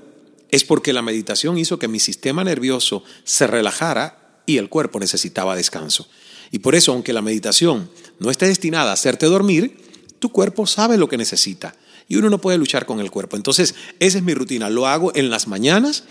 [0.51, 5.57] es porque la meditación hizo que mi sistema nervioso se relajara y el cuerpo necesitaba
[5.57, 6.09] descanso.
[6.51, 9.77] Y por eso, aunque la meditación no esté destinada a hacerte dormir,
[10.19, 11.75] tu cuerpo sabe lo que necesita.
[12.09, 13.37] Y uno no puede luchar con el cuerpo.
[13.37, 14.69] Entonces, esa es mi rutina.
[14.69, 16.03] Lo hago en las mañanas,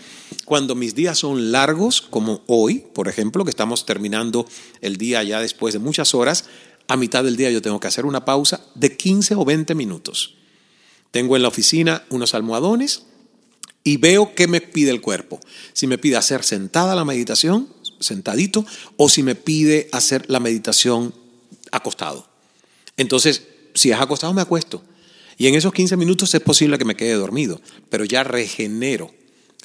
[0.46, 4.46] cuando mis días son largos, como hoy, por ejemplo, que estamos terminando
[4.80, 6.46] el día ya después de muchas horas
[6.90, 10.34] a mitad del día yo tengo que hacer una pausa de 15 o 20 minutos.
[11.12, 13.04] Tengo en la oficina unos almohadones
[13.84, 15.38] y veo qué me pide el cuerpo.
[15.72, 17.68] Si me pide hacer sentada la meditación,
[18.00, 21.14] sentadito, o si me pide hacer la meditación
[21.70, 22.26] acostado.
[22.96, 24.82] Entonces, si es acostado, me acuesto.
[25.38, 29.14] Y en esos 15 minutos es posible que me quede dormido, pero ya regenero,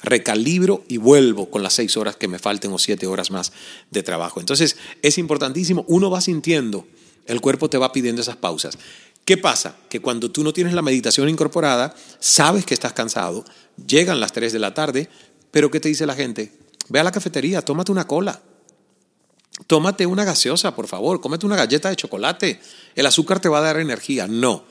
[0.00, 3.52] recalibro y vuelvo con las 6 horas que me falten o 7 horas más
[3.90, 4.38] de trabajo.
[4.38, 6.86] Entonces, es importantísimo, uno va sintiendo
[7.26, 8.78] el cuerpo te va pidiendo esas pausas.
[9.24, 9.76] ¿Qué pasa?
[9.88, 13.44] Que cuando tú no tienes la meditación incorporada, sabes que estás cansado,
[13.86, 15.08] llegan las 3 de la tarde,
[15.50, 16.52] pero ¿qué te dice la gente?
[16.88, 18.40] Ve a la cafetería, tómate una cola.
[19.66, 22.60] Tómate una gaseosa, por favor, cómete una galleta de chocolate.
[22.94, 24.28] El azúcar te va a dar energía.
[24.28, 24.64] No.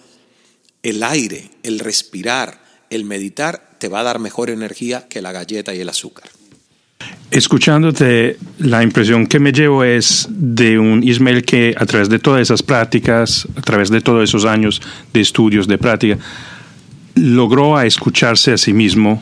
[0.83, 5.73] El aire, el respirar, el meditar te va a dar mejor energía que la galleta
[5.73, 6.29] y el azúcar.
[7.31, 12.41] Escuchándote, la impresión que me llevo es de un Ismael que a través de todas
[12.41, 14.81] esas prácticas, a través de todos esos años
[15.11, 16.17] de estudios, de práctica,
[17.15, 19.21] logró a escucharse a sí mismo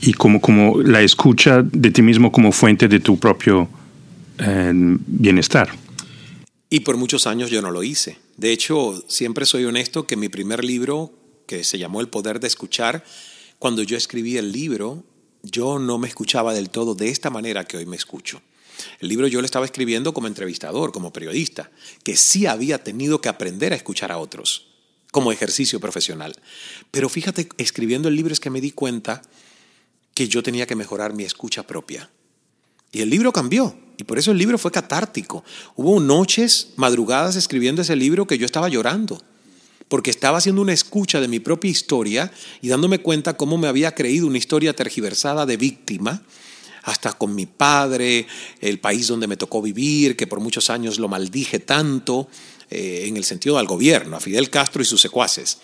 [0.00, 3.68] y como, como la escucha de ti mismo como fuente de tu propio
[4.38, 5.68] eh, bienestar.
[6.70, 8.18] Y por muchos años yo no lo hice.
[8.36, 11.12] De hecho, siempre soy honesto que mi primer libro,
[11.46, 13.04] que se llamó El Poder de Escuchar,
[13.58, 15.04] cuando yo escribí el libro,
[15.44, 18.40] yo no me escuchaba del todo de esta manera que hoy me escucho.
[19.00, 21.70] El libro yo lo estaba escribiendo como entrevistador, como periodista,
[22.02, 24.66] que sí había tenido que aprender a escuchar a otros,
[25.12, 26.34] como ejercicio profesional.
[26.90, 29.22] Pero fíjate, escribiendo el libro es que me di cuenta
[30.14, 32.10] que yo tenía que mejorar mi escucha propia.
[32.90, 35.44] Y el libro cambió, y por eso el libro fue catártico.
[35.76, 39.22] Hubo noches, madrugadas escribiendo ese libro que yo estaba llorando,
[39.88, 43.94] porque estaba haciendo una escucha de mi propia historia y dándome cuenta cómo me había
[43.94, 46.22] creído una historia tergiversada de víctima,
[46.82, 48.26] hasta con mi padre,
[48.60, 52.28] el país donde me tocó vivir, que por muchos años lo maldije tanto,
[52.70, 55.58] eh, en el sentido del gobierno, a Fidel Castro y sus secuaces.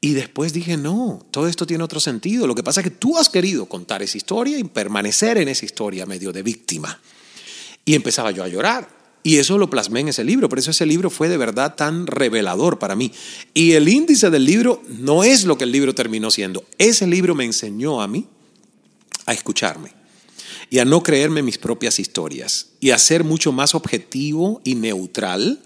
[0.00, 2.46] Y después dije, no, todo esto tiene otro sentido.
[2.46, 5.66] Lo que pasa es que tú has querido contar esa historia y permanecer en esa
[5.66, 6.98] historia medio de víctima.
[7.84, 8.99] Y empezaba yo a llorar.
[9.22, 10.48] Y eso lo plasmé en ese libro.
[10.48, 13.12] Por eso ese libro fue de verdad tan revelador para mí.
[13.52, 16.64] Y el índice del libro no es lo que el libro terminó siendo.
[16.78, 18.26] Ese libro me enseñó a mí
[19.26, 19.92] a escucharme
[20.70, 25.60] y a no creerme mis propias historias y a ser mucho más objetivo y neutral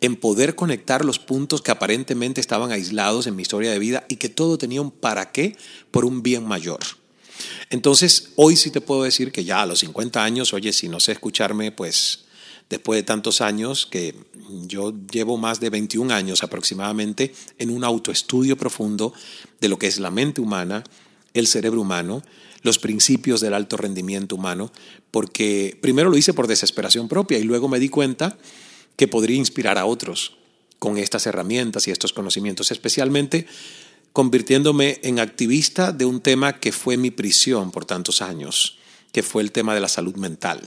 [0.00, 4.16] en poder conectar los puntos que aparentemente estaban aislados en mi historia de vida y
[4.16, 5.56] que todo tenía un para qué
[5.90, 6.80] por un bien mayor.
[7.70, 11.00] Entonces, hoy sí te puedo decir que ya a los 50 años, oye, si no
[11.00, 12.24] sé escucharme, pues
[12.70, 14.14] después de tantos años, que
[14.66, 19.12] yo llevo más de 21 años aproximadamente en un autoestudio profundo
[19.60, 20.84] de lo que es la mente humana,
[21.34, 22.22] el cerebro humano,
[22.62, 24.72] los principios del alto rendimiento humano,
[25.10, 28.38] porque primero lo hice por desesperación propia y luego me di cuenta
[28.96, 30.36] que podría inspirar a otros
[30.78, 33.46] con estas herramientas y estos conocimientos, especialmente
[34.12, 38.78] convirtiéndome en activista de un tema que fue mi prisión por tantos años,
[39.12, 40.60] que fue el tema de la salud mental,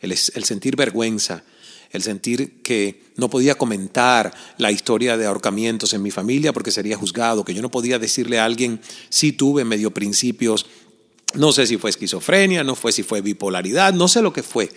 [0.00, 1.44] el, sentir vergüenza,
[1.90, 6.96] el sentir que no podía comentar la historia de ahorcamientos en mi familia porque sería
[6.96, 10.66] juzgado, que yo no podía decirle a alguien, si tuve medio principios,
[11.34, 14.70] no sé si fue esquizofrenia, no fue si fue bipolaridad, no sé lo que fue,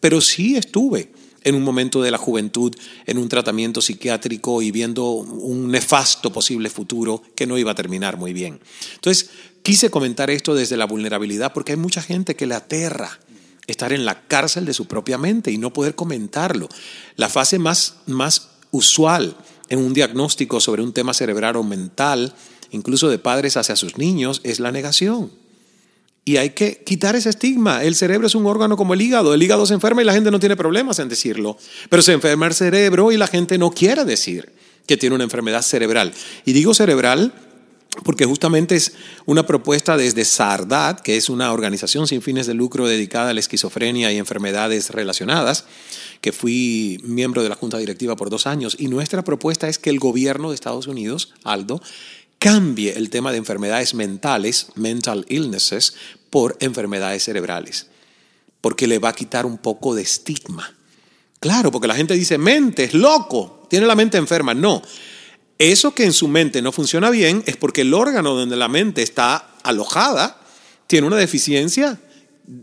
[0.00, 1.10] pero sí estuve
[1.46, 2.74] en un momento de la juventud
[3.06, 8.16] en un tratamiento psiquiátrico y viendo un nefasto posible futuro que no iba a terminar
[8.16, 8.58] muy bien.
[8.94, 9.30] Entonces,
[9.62, 13.20] quise comentar esto desde la vulnerabilidad porque hay mucha gente que le aterra
[13.66, 16.68] estar en la cárcel de su propia mente y no poder comentarlo.
[17.16, 19.36] La fase más, más usual
[19.68, 22.34] en un diagnóstico sobre un tema cerebral o mental,
[22.70, 25.30] incluso de padres hacia sus niños, es la negación.
[26.24, 27.84] Y hay que quitar ese estigma.
[27.84, 29.32] El cerebro es un órgano como el hígado.
[29.32, 31.56] El hígado se enferma y la gente no tiene problemas en decirlo.
[31.88, 34.52] Pero se enferma el cerebro y la gente no quiere decir
[34.86, 36.12] que tiene una enfermedad cerebral.
[36.44, 37.32] Y digo cerebral
[38.04, 38.92] porque justamente es
[39.24, 43.40] una propuesta desde SARDAT, que es una organización sin fines de lucro dedicada a la
[43.40, 45.64] esquizofrenia y enfermedades relacionadas,
[46.20, 48.76] que fui miembro de la junta directiva por dos años.
[48.78, 51.80] Y nuestra propuesta es que el gobierno de Estados Unidos, Aldo,
[52.38, 55.94] cambie el tema de enfermedades mentales, mental illnesses,
[56.30, 57.86] por enfermedades cerebrales,
[58.60, 60.74] porque le va a quitar un poco de estigma.
[61.40, 64.54] Claro, porque la gente dice, mente, es loco, tiene la mente enferma.
[64.54, 64.82] No,
[65.58, 69.02] eso que en su mente no funciona bien es porque el órgano donde la mente
[69.02, 70.40] está alojada
[70.86, 71.98] tiene una deficiencia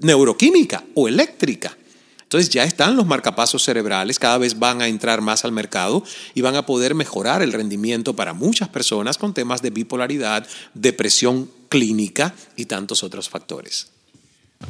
[0.01, 1.77] neuroquímica o eléctrica.
[2.21, 6.03] Entonces ya están los marcapasos cerebrales, cada vez van a entrar más al mercado
[6.33, 11.49] y van a poder mejorar el rendimiento para muchas personas con temas de bipolaridad, depresión
[11.69, 13.92] clínica y tantos otros factores.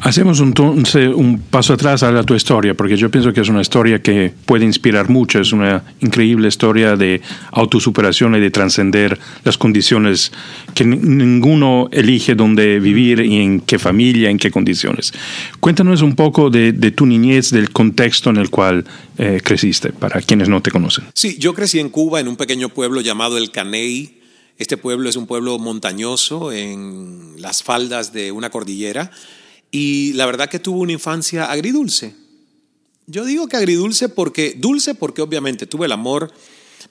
[0.01, 0.53] Hacemos un,
[1.15, 4.65] un paso atrás a tu historia, porque yo pienso que es una historia que puede
[4.65, 10.31] inspirar mucho, es una increíble historia de autosuperación y de trascender las condiciones
[10.73, 15.13] que ninguno elige dónde vivir y en qué familia, en qué condiciones.
[15.59, 18.85] Cuéntanos un poco de, tu niñez, del contexto en el cual
[19.17, 21.05] eh, creciste, para quienes no te conocen.
[21.13, 24.19] Sí, yo crecí en Cuba, en un pequeño pueblo llamado El Caney.
[24.57, 29.11] Este pueblo es un pueblo montañoso en las faldas de una cordillera
[29.73, 32.15] y la verdad que tuvo una infancia agridulce.
[33.07, 36.31] Yo digo que agridulce porque, dulce porque obviamente tuve el amor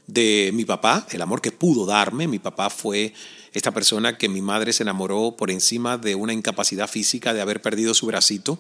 [0.08, 2.26] de mi papá, el amor que pudo darme.
[2.26, 3.14] Mi papá fue
[3.52, 7.62] esta persona que mi madre se enamoró por encima de una incapacidad física de haber
[7.62, 8.58] perdido su bracito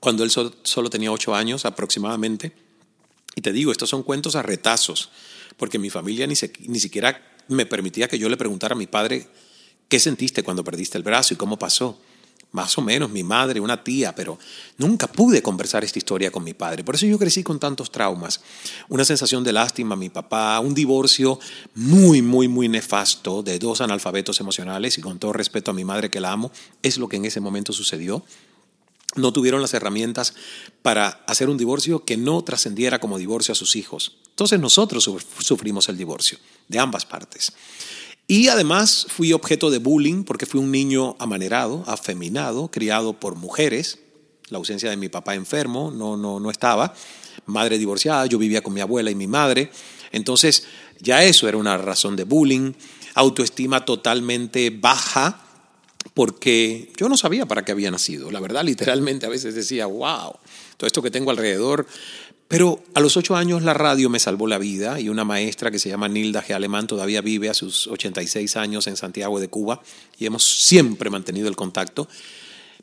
[0.00, 2.52] cuando él solo tenía ocho años aproximadamente.
[3.36, 5.10] Y te digo, estos son cuentos a retazos,
[5.58, 9.28] porque mi familia ni, ni siquiera me permitía que yo le preguntara a mi padre,
[9.90, 12.00] ¿qué sentiste cuando perdiste el brazo y cómo pasó?
[12.54, 14.38] Más o menos mi madre, una tía, pero
[14.78, 16.84] nunca pude conversar esta historia con mi padre.
[16.84, 18.40] Por eso yo crecí con tantos traumas.
[18.88, 21.40] Una sensación de lástima a mi papá, un divorcio
[21.74, 26.10] muy, muy, muy nefasto de dos analfabetos emocionales y con todo respeto a mi madre
[26.10, 28.24] que la amo, es lo que en ese momento sucedió.
[29.16, 30.34] No tuvieron las herramientas
[30.82, 34.16] para hacer un divorcio que no trascendiera como divorcio a sus hijos.
[34.30, 36.38] Entonces nosotros sufrimos el divorcio
[36.68, 37.52] de ambas partes.
[38.26, 43.98] Y además fui objeto de bullying porque fui un niño amanerado, afeminado, criado por mujeres.
[44.48, 46.94] La ausencia de mi papá enfermo no, no, no estaba.
[47.46, 49.70] Madre divorciada, yo vivía con mi abuela y mi madre.
[50.12, 50.66] Entonces
[51.00, 52.72] ya eso era una razón de bullying.
[53.14, 55.43] Autoestima totalmente baja
[56.14, 58.30] porque yo no sabía para qué había nacido.
[58.30, 60.36] La verdad, literalmente a veces decía, wow,
[60.76, 61.86] todo esto que tengo alrededor
[62.48, 65.78] pero a los ocho años la radio me salvó la vida y una maestra que
[65.78, 66.54] se llama Nilda G.
[66.54, 69.82] Alemán todavía vive a sus 86 años en Santiago de Cuba
[70.18, 72.06] y hemos siempre mantenido el contacto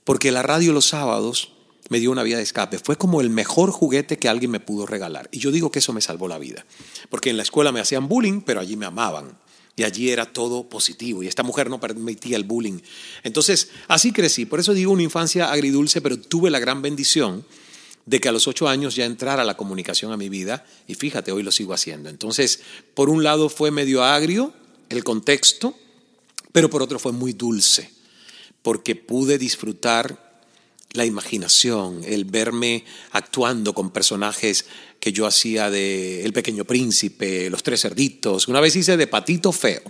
[0.04, 1.54] porque la radio los sábados
[1.90, 2.80] me dio una vía de escape.
[2.80, 5.30] Fue como el mejor juguete que alguien me pudo regalar.
[5.32, 6.66] Y yo digo que eso me salvó la vida.
[7.10, 9.38] Porque en la escuela me hacían bullying, pero allí me amaban.
[9.76, 11.24] Y allí era todo positivo.
[11.24, 12.80] Y esta mujer no permitía el bullying.
[13.24, 14.46] Entonces, así crecí.
[14.46, 17.46] Por eso digo una infancia agridulce, pero tuve la gran bendición
[18.06, 21.32] de que a los ocho años ya entrara la comunicación a mi vida y fíjate,
[21.32, 22.10] hoy lo sigo haciendo.
[22.10, 22.62] Entonces,
[22.94, 24.54] por un lado fue medio agrio
[24.90, 25.76] el contexto,
[26.52, 27.92] pero por otro fue muy dulce,
[28.62, 30.31] porque pude disfrutar
[30.94, 34.66] la imaginación, el verme actuando con personajes
[35.00, 38.48] que yo hacía de El Pequeño Príncipe, Los Tres Cerditos.
[38.48, 39.82] Una vez hice de Patito Feo.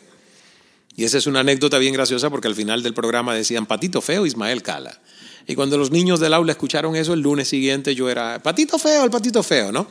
[0.96, 4.26] Y esa es una anécdota bien graciosa porque al final del programa decían Patito Feo,
[4.26, 5.02] Ismael Cala.
[5.48, 9.04] Y cuando los niños del aula escucharon eso, el lunes siguiente yo era, patito feo,
[9.04, 9.88] el patito feo, ¿no?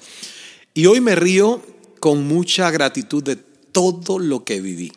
[0.75, 1.62] Y hoy me río
[1.99, 4.92] con mucha gratitud de todo lo que viví,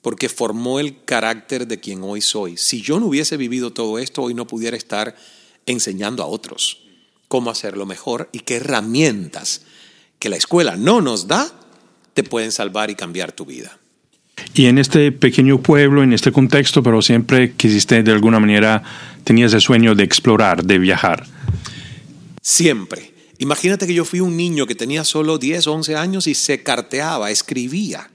[0.00, 2.56] porque formó el carácter de quien hoy soy.
[2.56, 5.16] Si yo no hubiese vivido todo esto, hoy no pudiera estar
[5.68, 6.82] enseñando a otros
[7.28, 9.62] cómo hacerlo mejor y qué herramientas
[10.18, 11.52] que la escuela no nos da
[12.14, 13.78] te pueden salvar y cambiar tu vida.
[14.54, 18.82] Y en este pequeño pueblo, en este contexto, pero siempre quisiste de alguna manera,
[19.24, 21.26] tenías el sueño de explorar, de viajar.
[22.40, 23.12] Siempre.
[23.38, 27.30] Imagínate que yo fui un niño que tenía solo 10, 11 años y se carteaba,
[27.30, 28.10] escribía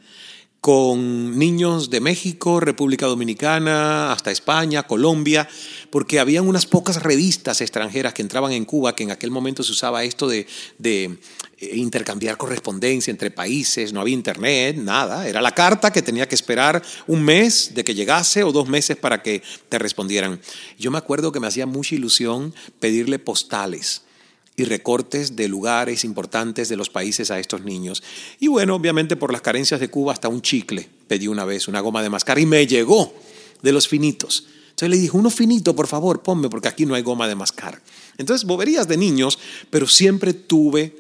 [0.64, 5.46] con niños de México, República Dominicana, hasta España, Colombia,
[5.90, 9.74] porque habían unas pocas revistas extranjeras que entraban en Cuba, que en aquel momento se
[9.74, 10.48] usaba esto de,
[10.78, 11.18] de
[11.58, 16.36] eh, intercambiar correspondencia entre países, no había internet, nada, era la carta que tenía que
[16.36, 20.40] esperar un mes de que llegase o dos meses para que te respondieran.
[20.80, 24.04] Yo me acuerdo que me hacía mucha ilusión pedirle postales
[24.56, 28.04] y recortes de lugares importantes de los países a estos niños.
[28.40, 31.80] Y bueno, obviamente por las carencias de Cuba hasta un chicle pedí una vez, una
[31.80, 33.14] goma de mascar y me llegó
[33.62, 34.48] de los finitos.
[34.70, 37.82] Entonces le dije, uno finito, por favor, ponme, porque aquí no hay goma de mascar.
[38.18, 39.38] Entonces, boberías de niños,
[39.70, 40.96] pero siempre tuve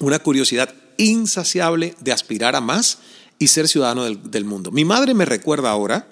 [0.00, 2.98] una curiosidad insaciable de aspirar a más
[3.38, 4.72] y ser ciudadano del, del mundo.
[4.72, 6.08] Mi madre me recuerda ahora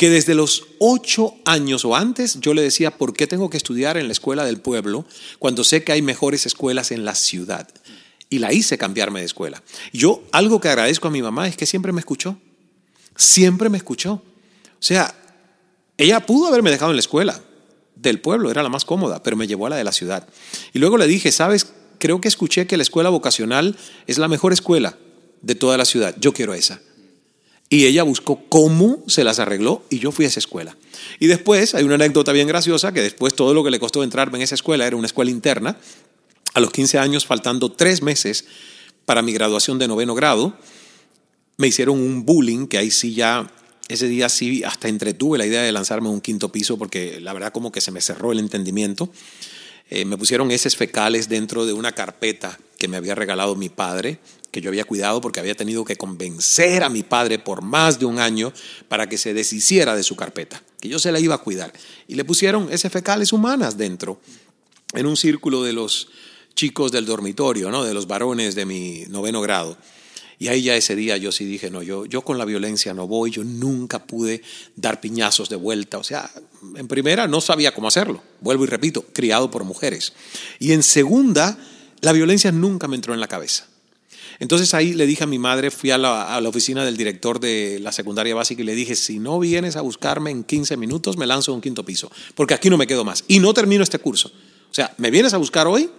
[0.00, 3.98] que desde los ocho años o antes yo le decía, ¿por qué tengo que estudiar
[3.98, 5.04] en la escuela del pueblo
[5.38, 7.68] cuando sé que hay mejores escuelas en la ciudad?
[8.30, 9.62] Y la hice cambiarme de escuela.
[9.92, 12.38] Yo algo que agradezco a mi mamá es que siempre me escuchó.
[13.14, 14.12] Siempre me escuchó.
[14.12, 14.22] O
[14.78, 15.14] sea,
[15.98, 17.38] ella pudo haberme dejado en la escuela
[17.94, 20.26] del pueblo, era la más cómoda, pero me llevó a la de la ciudad.
[20.72, 21.74] Y luego le dije, ¿sabes?
[21.98, 24.96] Creo que escuché que la escuela vocacional es la mejor escuela
[25.42, 26.16] de toda la ciudad.
[26.18, 26.80] Yo quiero esa.
[27.72, 30.76] Y ella buscó cómo se las arregló y yo fui a esa escuela.
[31.20, 34.38] Y después hay una anécdota bien graciosa que después todo lo que le costó entrarme
[34.38, 35.76] en esa escuela era una escuela interna.
[36.52, 38.44] A los 15 años, faltando tres meses
[39.04, 40.58] para mi graduación de noveno grado,
[41.58, 43.48] me hicieron un bullying que ahí sí ya,
[43.86, 47.32] ese día sí hasta entretuve la idea de lanzarme a un quinto piso porque la
[47.32, 49.12] verdad como que se me cerró el entendimiento.
[49.90, 54.18] Eh, me pusieron heces fecales dentro de una carpeta que me había regalado mi padre
[54.50, 58.06] que yo había cuidado porque había tenido que convencer a mi padre por más de
[58.06, 58.52] un año
[58.88, 61.72] para que se deshiciera de su carpeta, que yo se la iba a cuidar.
[62.08, 64.20] Y le pusieron ese fecales humanas dentro,
[64.92, 66.08] en un círculo de los
[66.54, 67.84] chicos del dormitorio, ¿no?
[67.84, 69.76] de los varones de mi noveno grado.
[70.40, 73.06] Y ahí ya ese día yo sí dije, no, yo, yo con la violencia no
[73.06, 74.42] voy, yo nunca pude
[74.74, 75.98] dar piñazos de vuelta.
[75.98, 76.30] O sea,
[76.76, 80.14] en primera no sabía cómo hacerlo, vuelvo y repito, criado por mujeres.
[80.58, 81.58] Y en segunda,
[82.00, 83.66] la violencia nunca me entró en la cabeza.
[84.40, 87.92] Entonces ahí le dije a mi madre, fui a la, oficina del director de la
[87.92, 91.52] secundaria básica y le dije, si no vienes a buscarme en 15 minutos, me lanzo
[91.52, 93.22] a un quinto piso, porque aquí no me quedo más.
[93.28, 94.28] Y no termino este curso.
[94.28, 95.90] O sea, me vienes a buscar hoy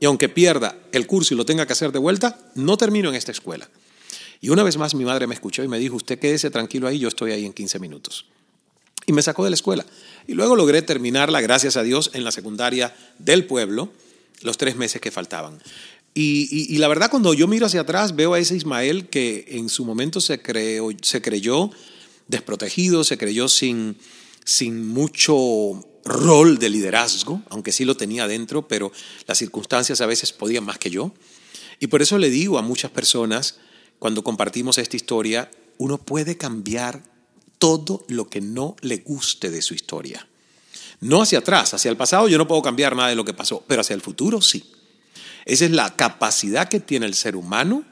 [0.00, 3.14] y aunque pierda el curso y lo tenga que hacer de vuelta, no termino en
[3.14, 3.70] esta escuela.
[4.40, 6.98] Y una vez más mi madre me escuchó y me dijo, usted quédese tranquilo ahí,
[6.98, 8.26] yo estoy ahí en 15 minutos.
[9.06, 9.86] Y me sacó de la escuela.
[10.26, 13.90] Y luego logré terminarla, gracias a Dios, en la secundaria del pueblo,
[14.42, 15.60] los tres meses que faltaban.
[16.16, 19.84] Y, la verdad, cuando yo miro hacia atrás, veo a ese Ismael que en su
[19.84, 21.70] momento se, creó, se creyó
[22.28, 23.96] desprotegido, se creyó sin,
[24.44, 28.92] sin mucho rol de liderazgo, aunque sí lo tenía dentro, pero
[29.26, 31.12] las circunstancias a veces podían más que yo.
[31.80, 33.58] Y por eso le digo a muchas personas,
[33.98, 37.02] cuando compartimos esta historia, uno puede cambiar
[37.58, 40.28] todo lo que no le guste de su historia.
[41.00, 43.64] No hacia atrás, hacia el pasado yo no puedo cambiar nada de lo que pasó,
[43.66, 44.64] pero hacia el futuro sí.
[45.44, 47.84] Esa es la capacidad que tiene el ser humano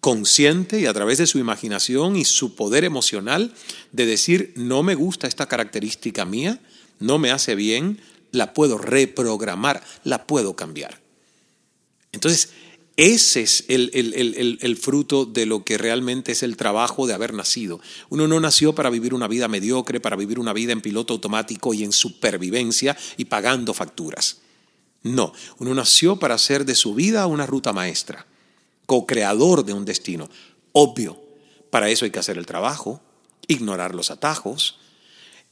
[0.00, 3.54] consciente y a través de su imaginación y su poder emocional
[3.92, 6.60] de decir, no me gusta esta característica mía,
[6.98, 8.00] no me hace bien,
[8.32, 11.00] la puedo reprogramar, la puedo cambiar.
[12.10, 12.50] Entonces,
[12.96, 17.80] ese es el, el, fruto de lo que realmente es el trabajo de haber nacido.
[18.10, 21.72] Uno no nació para vivir una vida mediocre, para vivir una vida en piloto automático
[21.72, 24.41] y en supervivencia y pagando facturas.
[25.02, 28.26] No, uno nació para hacer de su vida una ruta maestra,
[28.86, 30.28] co-creador de un destino.
[30.72, 31.20] Obvio,
[31.70, 33.02] para eso hay que hacer el trabajo,
[33.48, 34.78] ignorar los atajos,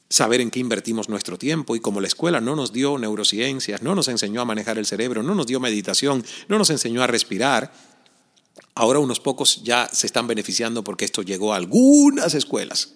[0.08, 3.94] saber en qué invertimos nuestro tiempo y como la escuela no nos dio neurociencias, no
[3.94, 7.72] nos enseñó a manejar el cerebro, no nos dio meditación, no nos enseñó a respirar,
[8.74, 12.94] ahora unos pocos ya se están beneficiando porque esto llegó a algunas escuelas,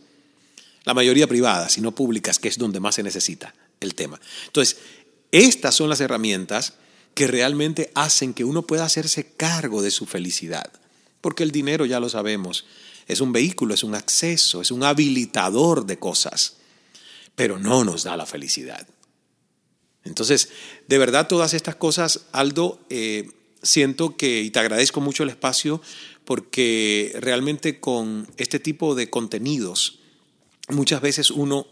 [0.84, 4.20] la mayoría privadas y no públicas, que es donde más se necesita el tema.
[4.46, 4.76] Entonces,
[5.34, 6.74] estas son las herramientas
[7.14, 10.70] que realmente hacen que uno pueda hacerse cargo de su felicidad.
[11.20, 12.66] Porque el dinero, ya lo sabemos,
[13.08, 16.58] es un vehículo, es un acceso, es un habilitador de cosas,
[17.34, 18.86] pero no nos da la felicidad.
[20.04, 20.50] Entonces,
[20.86, 23.28] de verdad, todas estas cosas, Aldo, eh,
[23.60, 25.82] siento que, y te agradezco mucho el espacio,
[26.24, 29.98] porque realmente con este tipo de contenidos,
[30.68, 31.66] muchas veces uno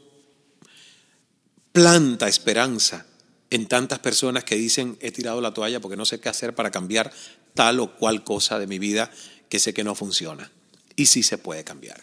[1.70, 3.06] planta esperanza
[3.52, 6.70] en tantas personas que dicen he tirado la toalla porque no sé qué hacer para
[6.70, 7.12] cambiar
[7.54, 9.10] tal o cual cosa de mi vida
[9.50, 10.50] que sé que no funciona.
[10.96, 12.00] Y sí se puede cambiar.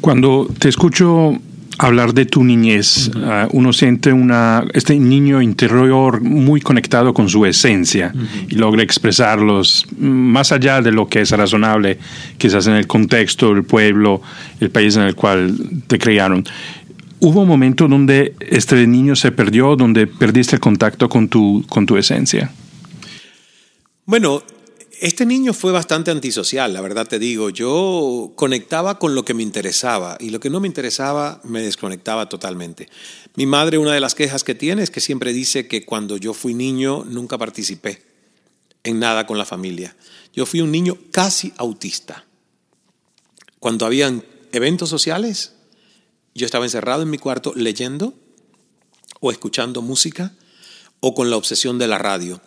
[0.00, 1.36] Cuando te escucho
[1.78, 7.44] hablar de tu niñez, ah, uno siente una, este niño interior muy conectado con su
[7.44, 8.14] esencia
[8.48, 11.98] y logra expresarlos más allá de lo que es razonable,
[12.38, 14.22] quizás en el contexto, el pueblo,
[14.60, 15.54] el país en el cual
[15.86, 16.44] te criaron.
[17.18, 21.86] ¿Hubo un momento donde este niño se perdió, donde perdiste el contacto con tu, con
[21.86, 22.52] tu esencia?
[24.04, 24.42] Bueno,
[25.00, 27.50] este niño fue bastante antisocial, la verdad te digo.
[27.50, 32.28] Yo conectaba con lo que me interesaba y lo que no me interesaba me desconectaba
[32.28, 32.88] totalmente.
[33.34, 36.34] Mi madre, una de las quejas que tiene es que siempre dice que cuando yo
[36.34, 38.02] fui niño nunca participé
[38.84, 39.96] en nada con la familia.
[40.32, 42.24] Yo fui un niño casi autista.
[43.58, 45.55] Cuando habían eventos sociales,
[46.36, 48.14] yo estaba encerrado en mi cuarto leyendo
[49.20, 50.34] o escuchando música
[51.00, 52.40] o con la obsesión de la radio,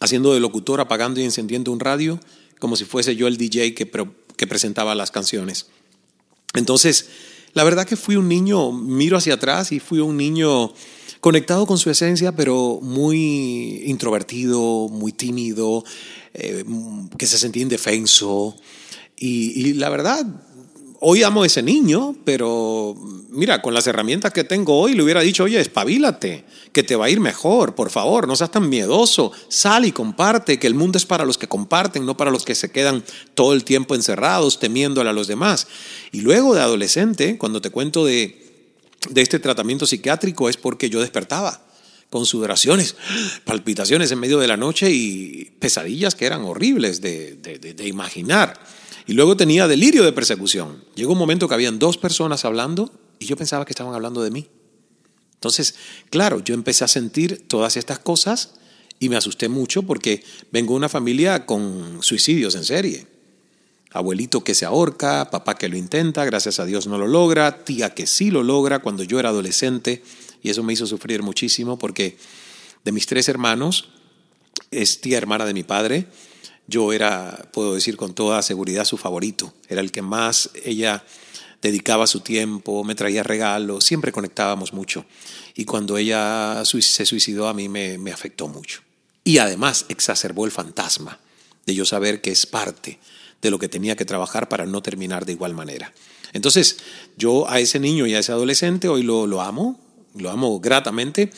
[0.00, 2.20] haciendo de locutor, apagando y encendiendo un radio
[2.58, 3.90] como si fuese yo el DJ que,
[4.36, 5.66] que presentaba las canciones.
[6.54, 7.08] Entonces,
[7.52, 10.72] la verdad que fui un niño, miro hacia atrás y fui un niño
[11.20, 15.84] conectado con su esencia, pero muy introvertido, muy tímido,
[16.34, 16.64] eh,
[17.18, 18.56] que se sentía indefenso.
[19.16, 20.24] Y, y la verdad,
[21.00, 22.94] hoy amo a ese niño, pero
[23.30, 27.06] mira, con las herramientas que tengo hoy le hubiera dicho, oye, espabilate, que te va
[27.06, 30.98] a ir mejor, por favor, no seas tan miedoso, sal y comparte, que el mundo
[30.98, 33.02] es para los que comparten, no para los que se quedan
[33.34, 35.66] todo el tiempo encerrados, temiéndole a los demás.
[36.12, 38.68] Y luego de adolescente, cuando te cuento de,
[39.08, 41.62] de este tratamiento psiquiátrico, es porque yo despertaba
[42.10, 42.96] con sudoraciones,
[43.44, 48.60] palpitaciones en medio de la noche y pesadillas que eran horribles de, de, de imaginar.
[49.10, 50.84] Y luego tenía delirio de persecución.
[50.94, 54.30] Llegó un momento que habían dos personas hablando y yo pensaba que estaban hablando de
[54.30, 54.46] mí.
[55.34, 55.74] Entonces,
[56.10, 58.52] claro, yo empecé a sentir todas estas cosas
[59.00, 63.08] y me asusté mucho porque vengo de una familia con suicidios en serie.
[63.90, 67.92] Abuelito que se ahorca, papá que lo intenta, gracias a Dios no lo logra, tía
[67.92, 70.04] que sí lo logra cuando yo era adolescente
[70.40, 72.16] y eso me hizo sufrir muchísimo porque
[72.84, 73.88] de mis tres hermanos
[74.70, 76.06] es tía hermana de mi padre
[76.70, 79.52] yo era, puedo decir con toda seguridad, su favorito.
[79.68, 81.04] Era el que más ella
[81.60, 85.04] dedicaba su tiempo, me traía regalos, siempre conectábamos mucho.
[85.54, 88.82] Y cuando ella se suicidó a mí me, afectó mucho.
[89.24, 91.18] Y además exacerbó el fantasma
[91.66, 93.00] de yo saber que es parte
[93.42, 95.92] de lo que tenía que trabajar para no terminar de igual manera.
[96.32, 96.78] Entonces,
[97.16, 99.80] yo a ese niño y a ese adolescente hoy lo, lo amo,
[100.14, 101.30] lo amo gratamente,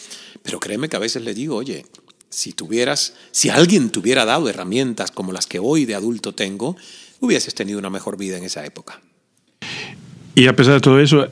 [0.43, 1.87] pero créeme que a veces le digo, oye,
[2.33, 6.77] si tuvieras, si alguien te hubiera dado herramientas como las que hoy de adulto tengo,
[7.21, 9.01] hubieses tenido una mejor vida en esa época.
[10.35, 11.29] Y a pesar de todo eso,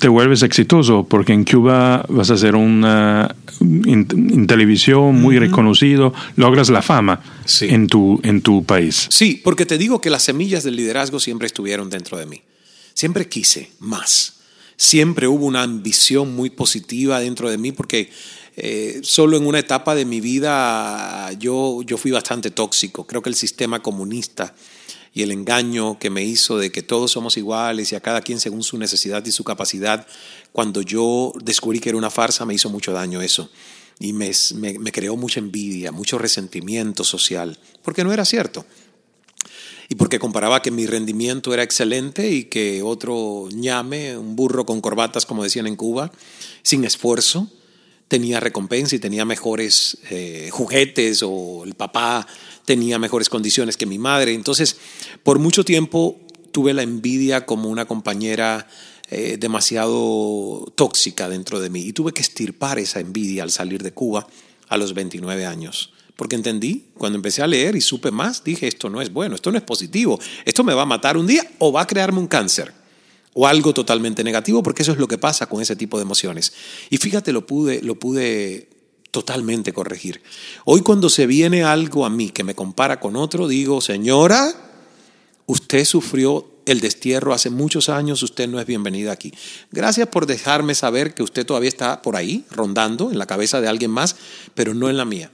[0.00, 6.70] te vuelves exitoso porque en Cuba vas a ser una en, televisión muy reconocido, logras
[6.70, 7.20] la fama
[7.60, 9.08] en, tu, en tu país.
[9.10, 12.42] Sí, porque te digo que las semillas del liderazgo siempre estuvieron dentro de mí.
[12.94, 14.34] Siempre quise más.
[14.76, 18.10] Siempre hubo una ambición muy positiva dentro de mí porque
[18.56, 23.06] eh, solo en una etapa de mi vida yo, yo fui bastante tóxico.
[23.06, 24.54] Creo que el sistema comunista
[25.12, 28.40] y el engaño que me hizo de que todos somos iguales y a cada quien
[28.40, 30.06] según su necesidad y su capacidad,
[30.52, 33.50] cuando yo descubrí que era una farsa, me hizo mucho daño eso.
[33.98, 38.66] Y me, me, creó mucha envidia, mucho resentimiento social, porque no era cierto.
[39.88, 44.82] Y porque comparaba que mi rendimiento era excelente y que otro ñame, un burro con
[44.82, 46.12] corbatas, como decían en Cuba,
[46.62, 47.50] sin esfuerzo,
[48.08, 52.26] tenía recompensa y tenía mejores eh, juguetes o el papá
[52.64, 54.34] tenía mejores condiciones que mi madre.
[54.34, 54.76] Entonces,
[55.22, 56.18] por mucho tiempo
[56.52, 58.68] tuve la envidia como una compañera
[59.10, 63.92] eh, demasiado tóxica dentro de mí y tuve que estirpar esa envidia al salir de
[63.92, 64.26] Cuba
[64.68, 65.92] a los 29 años.
[66.16, 69.52] Porque entendí, cuando empecé a leer y supe más, dije, esto no es bueno, esto
[69.52, 72.26] no es positivo, esto me va a matar un día o va a crearme un
[72.26, 72.72] cáncer
[73.38, 76.54] o algo totalmente negativo, porque eso es lo que pasa con ese tipo de emociones.
[76.88, 78.70] Y fíjate, lo pude, lo pude
[79.10, 80.22] totalmente corregir.
[80.64, 84.54] Hoy cuando se viene algo a mí que me compara con otro, digo, señora,
[85.44, 89.34] usted sufrió el destierro hace muchos años, usted no es bienvenida aquí.
[89.70, 93.68] Gracias por dejarme saber que usted todavía está por ahí, rondando en la cabeza de
[93.68, 94.16] alguien más,
[94.54, 95.30] pero no en la mía.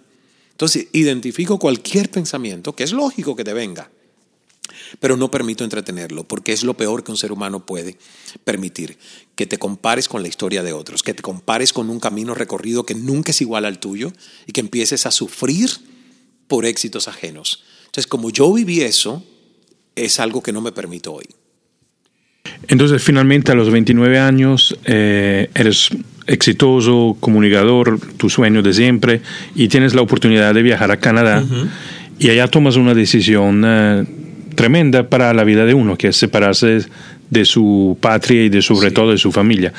[0.50, 3.92] Entonces, identifico cualquier pensamiento, que es lógico que te venga,
[5.00, 7.98] pero no permito entretenerlo, porque es lo peor que un ser humano puede
[8.44, 8.98] permitir,
[9.34, 12.84] que te compares con la historia de otros, que te compares con un camino recorrido
[12.84, 14.12] que nunca es igual al tuyo
[14.46, 15.70] y que empieces a sufrir
[16.48, 17.64] por éxitos ajenos.
[17.86, 19.24] Entonces, como yo viví eso,
[19.96, 21.26] es algo que no me permito hoy.
[22.68, 25.90] Entonces, finalmente, a los 29 años, eh, eres
[26.26, 29.20] exitoso, comunicador, tu sueño de siempre,
[29.54, 31.44] y tienes la oportunidad de viajar a Canadá,
[32.18, 34.04] y allá tomas una decisión eh,
[34.54, 36.86] tremenda para la vida de uno, que es separarse
[37.30, 39.72] de su patria y de sobre todo de su familia.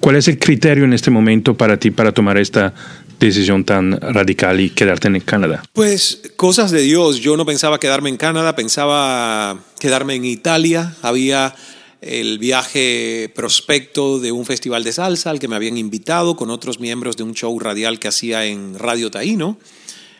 [0.00, 2.74] ¿Cuál es el criterio en este momento para ti para tomar esta
[3.20, 5.62] decisión tan radical y quedarte en Canadá?
[5.72, 7.20] Pues cosas de Dios.
[7.20, 10.94] Yo no pensaba quedarme en Canadá, pensaba quedarme en Italia.
[11.02, 11.54] Había
[12.00, 16.80] el viaje prospecto de un festival de salsa al que me habían invitado con otros
[16.80, 19.58] miembros de un show radial que hacía en Radio Taíno,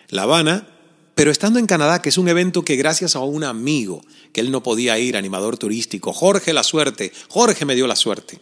[0.08, 0.66] La Habana.
[1.14, 4.02] Pero estando en Canadá, que es un evento que gracias a un amigo,
[4.32, 8.40] que él no podía ir, animador turístico, Jorge la suerte, Jorge me dio la suerte.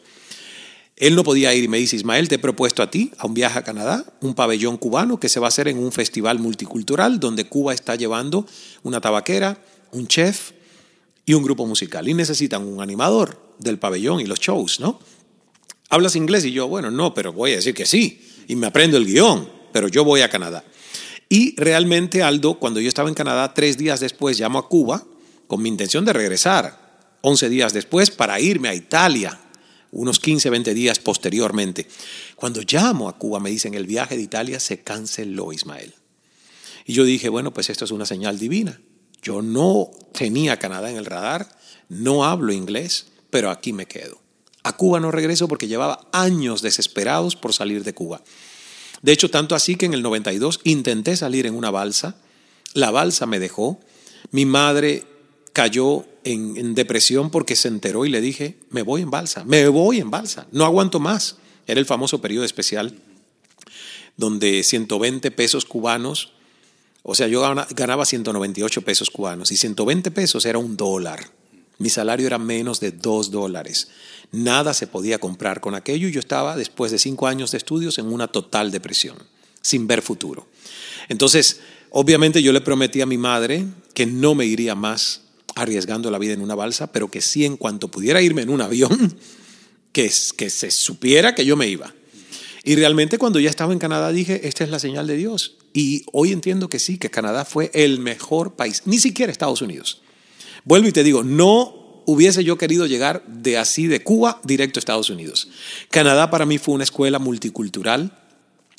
[0.97, 3.35] Él no podía ir y me dice, Ismael, te he propuesto a ti, a un
[3.35, 7.19] viaje a Canadá, un pabellón cubano que se va a hacer en un festival multicultural
[7.19, 8.47] donde Cuba está llevando
[8.83, 10.53] una tabaquera, un chef
[11.27, 12.09] y un grupo musical.
[12.09, 15.01] Y necesitan un animador del pabellón y los shows, ¿no?
[15.89, 16.45] ¿Hablas inglés?
[16.45, 18.21] Y yo, bueno, no, pero voy a decir que sí.
[18.49, 20.65] Y me aprendo el guion, pero yo voy a Canadá.
[21.33, 25.03] Y realmente, Aldo, cuando yo estaba en Canadá, tres días después llamo a Cuba
[25.47, 29.41] con mi intención de regresar, 11 días después, para irme a Italia,
[29.93, 31.89] unos 15, 20 días posteriormente.
[32.37, 35.95] Cuando llamo a Cuba, me dicen, el viaje de Italia se canceló, Ismael.
[36.85, 38.79] Y yo dije, bueno, pues esto es una señal divina.
[39.23, 41.49] Yo no tenía Canadá en el radar,
[41.89, 44.21] no hablo inglés, pero aquí me quedo.
[44.65, 48.21] A Cuba no regreso porque llevaba años desesperados por salir de Cuba.
[49.03, 52.17] De hecho, tanto así que en el 92 intenté salir en una balsa,
[52.73, 53.81] la balsa me dejó,
[54.31, 55.05] mi madre
[55.53, 59.99] cayó en, depresión porque se enteró y le dije, me voy en balsa, me voy
[59.99, 61.37] en balsa, no aguanto más.
[61.67, 62.97] Era el famoso periodo especial
[64.17, 66.33] donde 120 pesos cubanos,
[67.03, 71.31] o sea, yo ganaba 198 pesos cubanos y 120 pesos era un dólar.
[71.79, 73.89] Mi salario era menos de dos dólares.
[74.31, 77.99] Nada se podía comprar con aquello y yo estaba, después de cinco años de estudios,
[77.99, 79.17] en una total depresión,
[79.61, 80.47] sin ver futuro.
[81.09, 81.61] Entonces,
[81.91, 85.23] obviamente yo le prometí a mi madre que no me iría más
[85.55, 88.63] arriesgando la vida en una balsa, pero que sí en cuanto pudiera irme en un
[88.63, 89.17] avión,
[89.93, 91.93] que, que se supiera que yo me iba.
[92.65, 95.57] Y realmente cuando ya estaba en Canadá dije, esta es la señal de Dios.
[95.75, 100.01] Y hoy entiendo que sí, que Canadá fue el mejor país, ni siquiera Estados Unidos.
[100.65, 104.81] Vuelvo y te digo, no hubiese yo querido llegar de así de Cuba directo a
[104.81, 105.49] Estados Unidos.
[105.91, 108.19] Canadá para mí fue una escuela multicultural,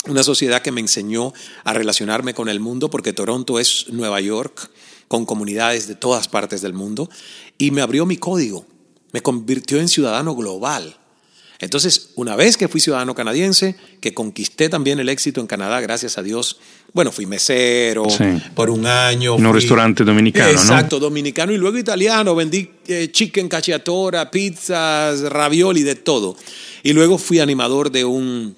[0.08, 4.70] una sociedad que me enseñó a relacionarme con el mundo porque Toronto es Nueva York
[5.08, 7.10] con comunidades de todas partes del mundo
[7.58, 8.66] y me abrió mi código,
[9.12, 10.98] me convirtió en ciudadano global.
[11.64, 16.18] Entonces, una vez que fui ciudadano canadiense, que conquisté también el éxito en Canadá, gracias
[16.18, 16.60] a Dios,
[16.94, 18.06] bueno, fui mesero
[18.54, 19.38] por un año.
[19.38, 22.36] En un restaurante dominicano, Exacto, dominicano y luego italiano.
[22.36, 26.36] Vendí eh, chicken cacciatora, pizzas, ravioli, de todo.
[26.84, 28.56] Y luego fui animador de un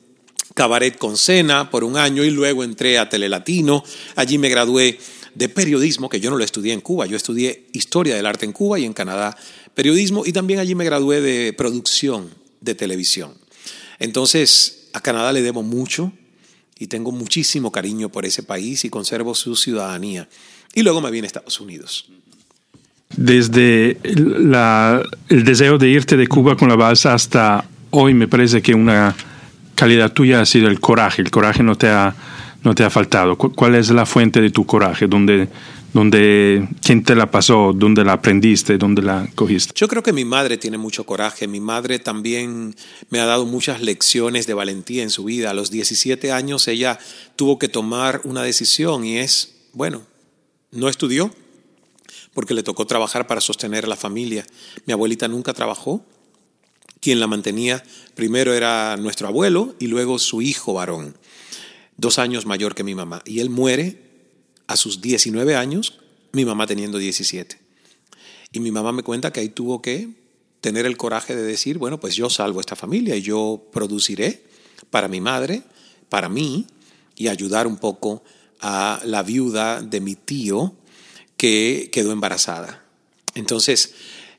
[0.56, 3.84] cabaret con cena por un año y luego entré a Telelatino.
[4.16, 4.98] Allí me gradué
[5.36, 8.54] de periodismo, que yo no lo estudié en Cuba, yo estudié historia del arte en
[8.54, 9.38] Cuba y en Canadá
[9.76, 13.34] periodismo y también allí me gradué de producción de televisión.
[14.00, 16.12] Entonces, a Canadá le debo mucho
[16.78, 20.28] y tengo muchísimo cariño por ese país y conservo su ciudadanía.
[20.74, 22.10] Y luego me vine a Estados Unidos.
[23.16, 28.74] Desde el deseo de irte de Cuba con la balsa hasta hoy, me parece que
[28.74, 29.16] una
[29.76, 31.22] calidad tuya ha sido el coraje.
[31.22, 32.14] El coraje no te ha,
[32.64, 33.38] no te ha faltado.
[33.38, 35.08] ¿Cuál es la fuente de tu coraje?
[35.08, 35.48] ¿Dónde,
[35.96, 39.72] donde quién te la pasó, dónde la aprendiste, dónde la cogiste.
[39.78, 41.48] Yo creo que mi madre tiene mucho coraje.
[41.48, 42.76] Mi madre también
[43.10, 45.52] me ha dado muchas lecciones de valentía en su vida.
[45.52, 47.00] A los 17 años ella
[47.38, 50.02] tuvo que tomar una decisión y es, bueno,
[50.70, 51.34] no estudió
[52.34, 54.46] porque le tocó trabajar para sostener la familia.
[54.86, 56.06] Mi abuelita nunca trabajó.
[57.00, 57.82] Quien la mantenía
[58.16, 61.16] primero era nuestro abuelo y luego su hijo varón,
[61.96, 63.22] dos años mayor que mi mamá.
[63.24, 64.05] Y él muere
[64.68, 66.00] a sus 19 años,
[66.32, 67.60] mi mamá teniendo 17.
[68.52, 70.10] Y mi mamá me cuenta que ahí tuvo que
[70.62, 74.44] tener el coraje de decir, bueno, pues yo salvo esta familia y yo produciré
[74.90, 75.64] para mi madre,
[76.10, 76.66] para mí,
[77.16, 78.24] y ayudar un poco
[78.60, 80.76] a la viuda de mi tío
[81.38, 82.84] que quedó embarazada.
[83.36, 83.94] Entonces,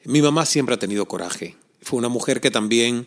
[0.05, 1.57] mi mamá siempre ha tenido coraje.
[1.83, 3.07] Fue una mujer que también,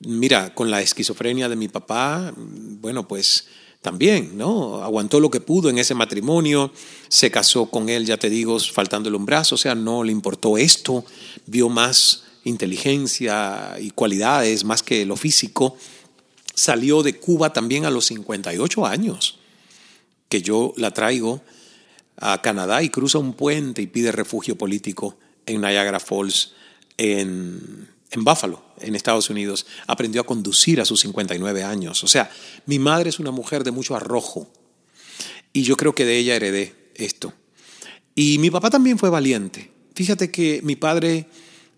[0.00, 3.46] mira, con la esquizofrenia de mi papá, bueno, pues
[3.82, 4.82] también, ¿no?
[4.82, 6.70] Aguantó lo que pudo en ese matrimonio,
[7.08, 10.58] se casó con él, ya te digo, faltándole un brazo, o sea, no le importó
[10.58, 11.04] esto,
[11.46, 15.76] vio más inteligencia y cualidades más que lo físico.
[16.54, 19.38] Salió de Cuba también a los 58 años,
[20.28, 21.40] que yo la traigo
[22.16, 25.16] a Canadá y cruza un puente y pide refugio político
[25.46, 26.52] en Niagara Falls,
[26.98, 32.02] en, en Buffalo en Estados Unidos, aprendió a conducir a sus 59 años.
[32.02, 32.30] O sea,
[32.66, 34.50] mi madre es una mujer de mucho arrojo
[35.52, 37.32] y yo creo que de ella heredé esto.
[38.14, 39.70] Y mi papá también fue valiente.
[39.94, 41.26] Fíjate que mi padre,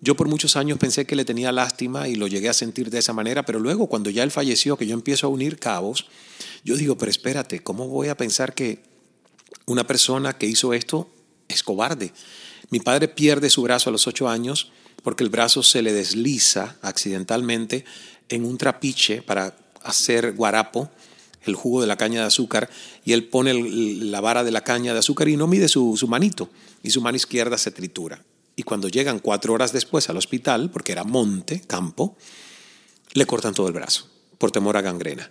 [0.00, 2.98] yo por muchos años pensé que le tenía lástima y lo llegué a sentir de
[2.98, 6.06] esa manera, pero luego cuando ya él falleció, que yo empiezo a unir cabos,
[6.64, 8.82] yo digo, pero espérate, ¿cómo voy a pensar que
[9.66, 11.10] una persona que hizo esto
[11.48, 12.12] es cobarde?
[12.70, 14.72] Mi padre pierde su brazo a los ocho años
[15.02, 17.84] porque el brazo se le desliza accidentalmente
[18.28, 20.90] en un trapiche para hacer guarapo,
[21.44, 22.70] el jugo de la caña de azúcar,
[23.04, 26.50] y él pone la vara de la caña de azúcar y no mide su, manito,
[26.82, 28.22] y su mano izquierda se tritura.
[28.54, 32.16] Y cuando llegan cuatro horas después al hospital, porque era monte, campo,
[33.14, 35.30] le cortan todo el brazo por temor a gangrena.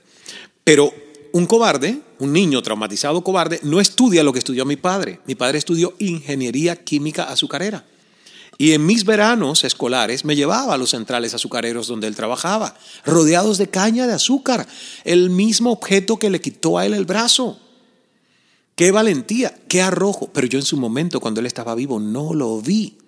[0.63, 0.93] Pero
[1.33, 5.19] un cobarde, un niño traumatizado cobarde, no estudia lo que estudió mi padre.
[5.25, 7.85] Mi padre estudió ingeniería química azucarera.
[8.61, 13.57] Y en mis veranos escolares me llevaba a los centrales azucareros donde él trabajaba, rodeados
[13.57, 14.67] de caña de azúcar,
[15.03, 17.57] el mismo objeto que le quitó a él el brazo.
[18.75, 20.29] Qué valentía, qué arrojo.
[20.31, 22.99] Pero yo en su momento, cuando él estaba vivo, no lo vi.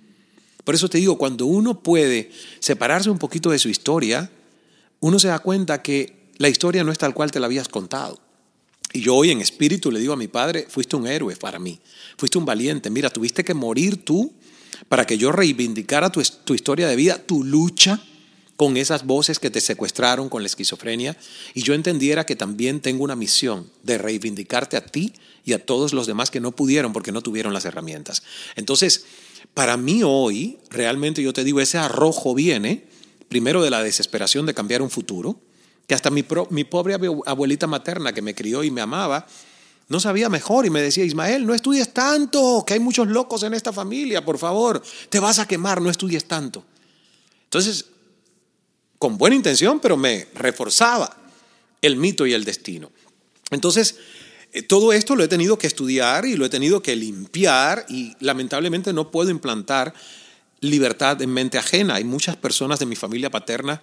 [0.63, 4.31] Por eso te digo, cuando uno puede separarse un poquito de su historia,
[5.01, 8.19] uno se da cuenta que la historia no es tal cual te la habías contado.
[8.91, 11.79] Y yo hoy en espíritu le digo a mi padre, fuiste un héroe para mí,
[12.17, 14.33] fuiste un valiente, mira, tuviste que morir tú
[14.89, 16.21] para que yo reivindicara tu,
[16.53, 18.01] historia de vida, tu lucha
[18.55, 21.17] con esas voces que te secuestraron con la esquizofrenia
[21.53, 25.13] y yo entendiera que también tengo una misión de reivindicarte a ti
[25.43, 28.23] y a todos los demás que no pudieron porque no tuvieron las herramientas.
[28.55, 29.05] Entonces,
[29.53, 32.85] para mí hoy, realmente yo te digo, ese arrojo viene
[33.27, 35.39] primero de la desesperación de cambiar un futuro,
[35.87, 39.27] que hasta mi pobre abuelita materna que me crió y me amaba,
[39.87, 43.53] no sabía mejor y me decía, Ismael, no estudies tanto, que hay muchos locos en
[43.53, 46.63] esta familia, por favor, te vas a quemar, no estudies tanto.
[47.43, 47.85] Entonces,
[48.97, 51.17] con buena intención, pero me reforzaba
[51.81, 52.91] el mito y el destino.
[53.51, 53.97] Entonces,
[54.53, 58.15] eh, todo esto lo he tenido que estudiar y lo he tenido que limpiar y
[58.19, 59.93] lamentablemente no puedo implantar
[60.61, 61.95] libertad en mente ajena.
[61.95, 63.81] Hay muchas personas de mi familia paterna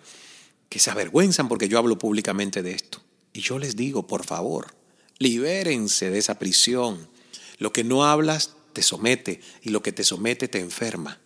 [0.69, 3.03] que se avergüenzan porque yo hablo públicamente de esto.
[3.33, 4.75] Y yo les digo, por favor,
[5.21, 7.07] Libérense de esa prisión.
[7.59, 11.21] Lo que no hablas te somete y lo que te somete te enferma.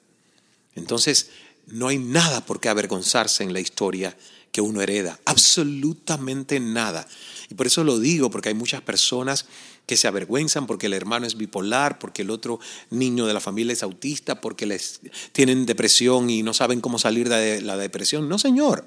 [0.75, 1.31] Entonces,
[1.69, 4.17] no hay nada por qué avergonzarse en la historia
[4.51, 7.07] que uno hereda, absolutamente nada.
[7.51, 9.47] Y por eso lo digo, porque hay muchas personas
[9.87, 13.73] que se avergüenzan porque el hermano es bipolar, porque el otro niño de la familia
[13.73, 15.01] es autista, porque les
[15.33, 18.29] tienen depresión y no saben cómo salir de la depresión.
[18.29, 18.85] No, señor.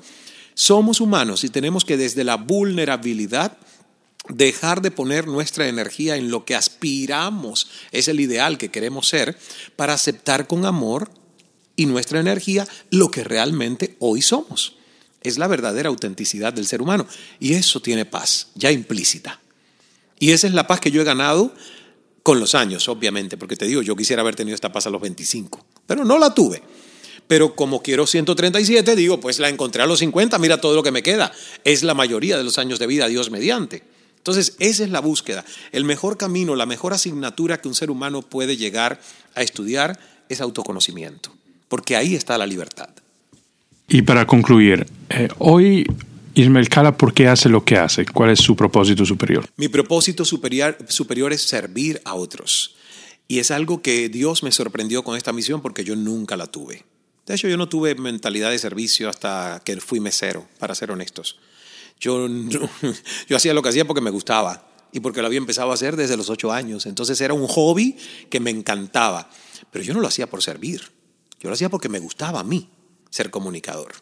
[0.53, 3.57] Somos humanos y tenemos que desde la vulnerabilidad
[4.29, 9.37] dejar de poner nuestra energía en lo que aspiramos, es el ideal que queremos ser,
[9.75, 11.09] para aceptar con amor
[11.75, 14.75] y nuestra energía lo que realmente hoy somos.
[15.21, 17.07] Es la verdadera autenticidad del ser humano
[17.39, 19.39] y eso tiene paz, ya implícita.
[20.19, 21.53] Y esa es la paz que yo he ganado
[22.23, 25.01] con los años, obviamente, porque te digo, yo quisiera haber tenido esta paz a los
[25.01, 26.61] 25, pero no la tuve.
[27.27, 30.91] Pero como quiero 137, digo, pues la encontré a los 50, mira todo lo que
[30.91, 31.31] me queda.
[31.63, 33.83] Es la mayoría de los años de vida, Dios mediante.
[34.27, 35.45] Entonces, esa es la búsqueda.
[35.71, 38.99] El mejor camino, la mejor asignatura que un ser humano puede llegar
[39.35, 39.97] a estudiar
[40.27, 41.31] es autoconocimiento,
[41.69, 42.89] porque ahí está la libertad.
[43.87, 45.87] Y para concluir, eh, hoy
[46.33, 48.05] Ismael Cala, ¿por qué hace lo que hace?
[48.05, 49.47] ¿Cuál es su propósito superior?
[49.55, 52.75] Mi propósito superior, superior es servir a otros.
[53.29, 56.83] Y es algo que Dios me sorprendió con esta misión porque yo nunca la tuve.
[57.25, 61.39] De hecho, yo no tuve mentalidad de servicio hasta que fui mesero, para ser honestos.
[61.99, 62.27] Yo,
[63.27, 65.95] yo hacía lo que hacía porque me gustaba y porque lo había empezado a hacer
[65.95, 66.85] desde los ocho años.
[66.85, 67.97] Entonces era un hobby
[68.29, 69.29] que me encantaba.
[69.71, 70.81] Pero yo no lo hacía por servir.
[71.39, 72.69] Yo lo hacía porque me gustaba a mí
[73.09, 73.93] ser comunicador.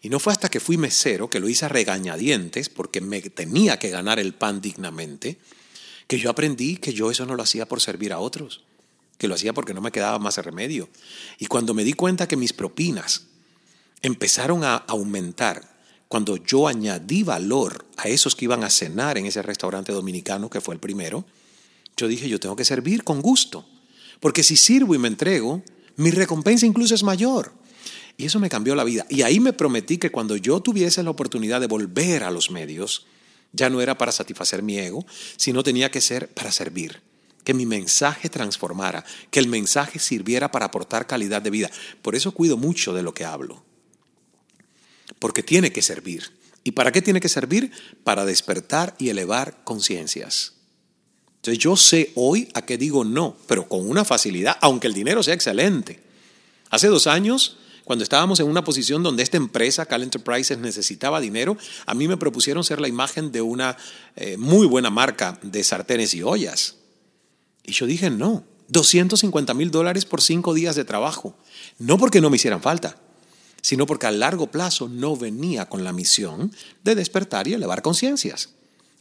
[0.00, 3.78] Y no fue hasta que fui mesero, que lo hice a regañadientes, porque me tenía
[3.78, 5.38] que ganar el pan dignamente,
[6.08, 8.62] que yo aprendí que yo eso no lo hacía por servir a otros
[9.22, 10.88] que lo hacía porque no me quedaba más remedio.
[11.38, 13.26] Y cuando me di cuenta que mis propinas
[14.02, 15.71] empezaron a aumentar,
[16.12, 20.60] cuando yo añadí valor a esos que iban a cenar en ese restaurante dominicano, que
[20.60, 21.24] fue el primero,
[21.96, 23.64] yo dije, yo tengo que servir con gusto,
[24.20, 25.62] porque si sirvo y me entrego,
[25.96, 27.54] mi recompensa incluso es mayor.
[28.18, 29.06] Y eso me cambió la vida.
[29.08, 33.06] Y ahí me prometí que cuando yo tuviese la oportunidad de volver a los medios,
[33.54, 35.06] ya no era para satisfacer mi ego,
[35.38, 37.00] sino tenía que ser para servir
[37.42, 41.70] que mi mensaje transformara, que el mensaje sirviera para aportar calidad de vida.
[42.02, 43.64] Por eso cuido mucho de lo que hablo,
[45.18, 46.30] porque tiene que servir.
[46.64, 47.72] ¿Y para qué tiene que servir?
[48.04, 50.54] Para despertar y elevar conciencias.
[51.36, 55.24] Entonces yo sé hoy a qué digo no, pero con una facilidad, aunque el dinero
[55.24, 56.00] sea excelente.
[56.70, 61.56] Hace dos años, cuando estábamos en una posición donde esta empresa, Cal Enterprises, necesitaba dinero,
[61.84, 63.76] a mí me propusieron ser la imagen de una
[64.14, 66.76] eh, muy buena marca de sartenes y ollas.
[67.64, 71.36] Y yo dije, no, 250 mil dólares por cinco días de trabajo.
[71.78, 72.96] No porque no me hicieran falta,
[73.62, 76.52] sino porque a largo plazo no venía con la misión
[76.84, 78.50] de despertar y elevar conciencias.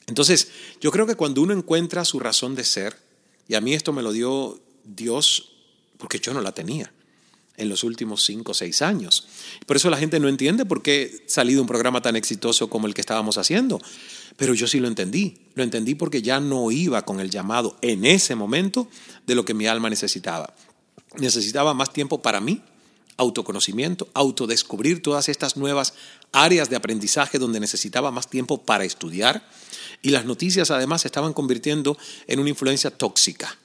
[0.07, 0.49] Entonces,
[0.79, 2.95] yo creo que cuando uno encuentra su razón de ser,
[3.47, 5.51] y a mí esto me lo dio Dios
[5.97, 6.91] porque yo no la tenía
[7.57, 9.27] en los últimos cinco o seis años.
[9.65, 12.87] Por eso la gente no entiende por qué ha salido un programa tan exitoso como
[12.87, 13.79] el que estábamos haciendo.
[14.37, 15.37] Pero yo sí lo entendí.
[15.53, 18.87] Lo entendí porque ya no iba con el llamado en ese momento
[19.27, 20.53] de lo que mi alma necesitaba.
[21.17, 22.63] Necesitaba más tiempo para mí,
[23.21, 25.93] autoconocimiento, autodescubrir todas estas nuevas
[26.31, 29.47] áreas de aprendizaje donde necesitaba más tiempo para estudiar.
[30.01, 31.97] Y las noticias además estaban convirtiendo
[32.27, 33.57] en una influencia tóxica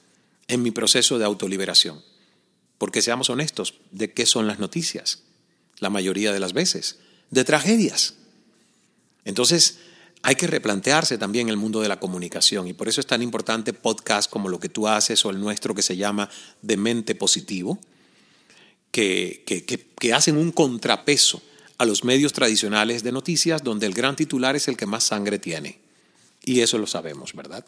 [0.47, 2.01] en mi proceso de autoliberación.
[2.77, 5.23] Porque seamos honestos, ¿de qué son las noticias?
[5.79, 6.99] La mayoría de las veces,
[7.31, 8.13] de tragedias.
[9.25, 9.79] Entonces,
[10.21, 13.73] hay que replantearse también el mundo de la comunicación y por eso es tan importante
[13.73, 16.29] podcast como lo que tú haces o el nuestro que se llama
[16.61, 17.79] Demente Positivo,
[18.97, 21.39] que, que, hacen un contrapeso
[21.77, 25.37] a los medios tradicionales de noticias donde el gran titular es el que más sangre
[25.37, 25.77] tiene.
[26.43, 27.63] Y eso lo sabemos, ¿verdad?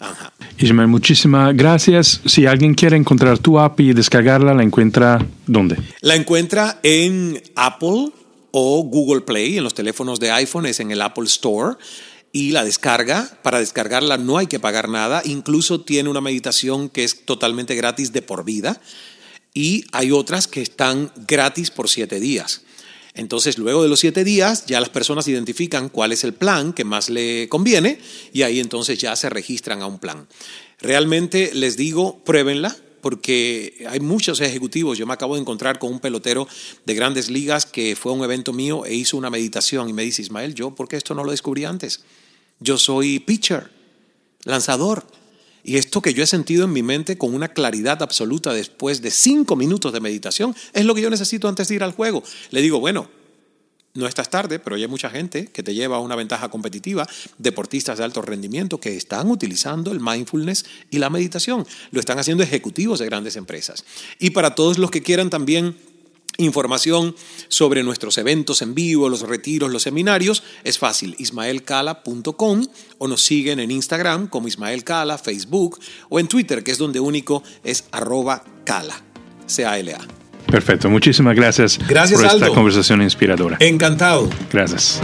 [0.00, 0.32] Ajá.
[0.58, 2.20] Ismael, muchísimas gracias.
[2.26, 5.76] Si alguien quiere encontrar tu app y descargarla, ¿la encuentra dónde?
[6.00, 8.10] La encuentra en Apple
[8.50, 11.76] o Google Play en los teléfonos de iPhone, es en el Apple Store.
[12.32, 17.04] Y la descarga, para descargarla no hay que pagar nada, incluso tiene una meditación que
[17.04, 18.80] es totalmente gratis de por vida
[19.54, 22.62] y hay otras que están gratis por siete días.
[23.14, 26.84] Entonces, luego de los siete días, ya las personas identifican cuál es el plan que
[26.84, 27.98] más le conviene
[28.32, 30.26] y ahí entonces ya se registran a un plan.
[30.80, 34.96] Realmente les digo, pruébenla, porque hay muchos ejecutivos.
[34.96, 36.48] Yo me acabo de encontrar con un pelotero
[36.86, 40.04] de grandes ligas que fue a un evento mío e hizo una meditación y me
[40.04, 42.04] dice, Ismael, yo, ¿por qué esto no lo descubrí antes?
[42.60, 43.70] Yo soy pitcher,
[44.44, 45.04] lanzador.
[45.64, 49.10] Y esto que yo he sentido en mi mente con una claridad absoluta después de
[49.10, 52.22] cinco minutos de meditación es lo que yo necesito antes de ir al juego.
[52.50, 53.08] Le digo, bueno,
[53.94, 57.06] no estás tarde, pero hay mucha gente que te lleva a una ventaja competitiva,
[57.38, 61.66] deportistas de alto rendimiento que están utilizando el mindfulness y la meditación.
[61.90, 63.84] Lo están haciendo ejecutivos de grandes empresas.
[64.18, 65.76] Y para todos los que quieran también
[66.38, 67.14] Información
[67.48, 72.66] sobre nuestros eventos en vivo, los retiros, los seminarios, es fácil, ismaelcala.com
[72.98, 75.78] o nos siguen en Instagram como Ismael Cala, Facebook
[76.08, 79.02] o en Twitter, que es donde único es arroba cala,
[79.46, 80.00] C-A-L-A.
[80.46, 82.46] Perfecto, muchísimas gracias, gracias por Aldo.
[82.46, 83.56] esta conversación inspiradora.
[83.60, 84.28] Encantado.
[84.50, 85.00] Gracias.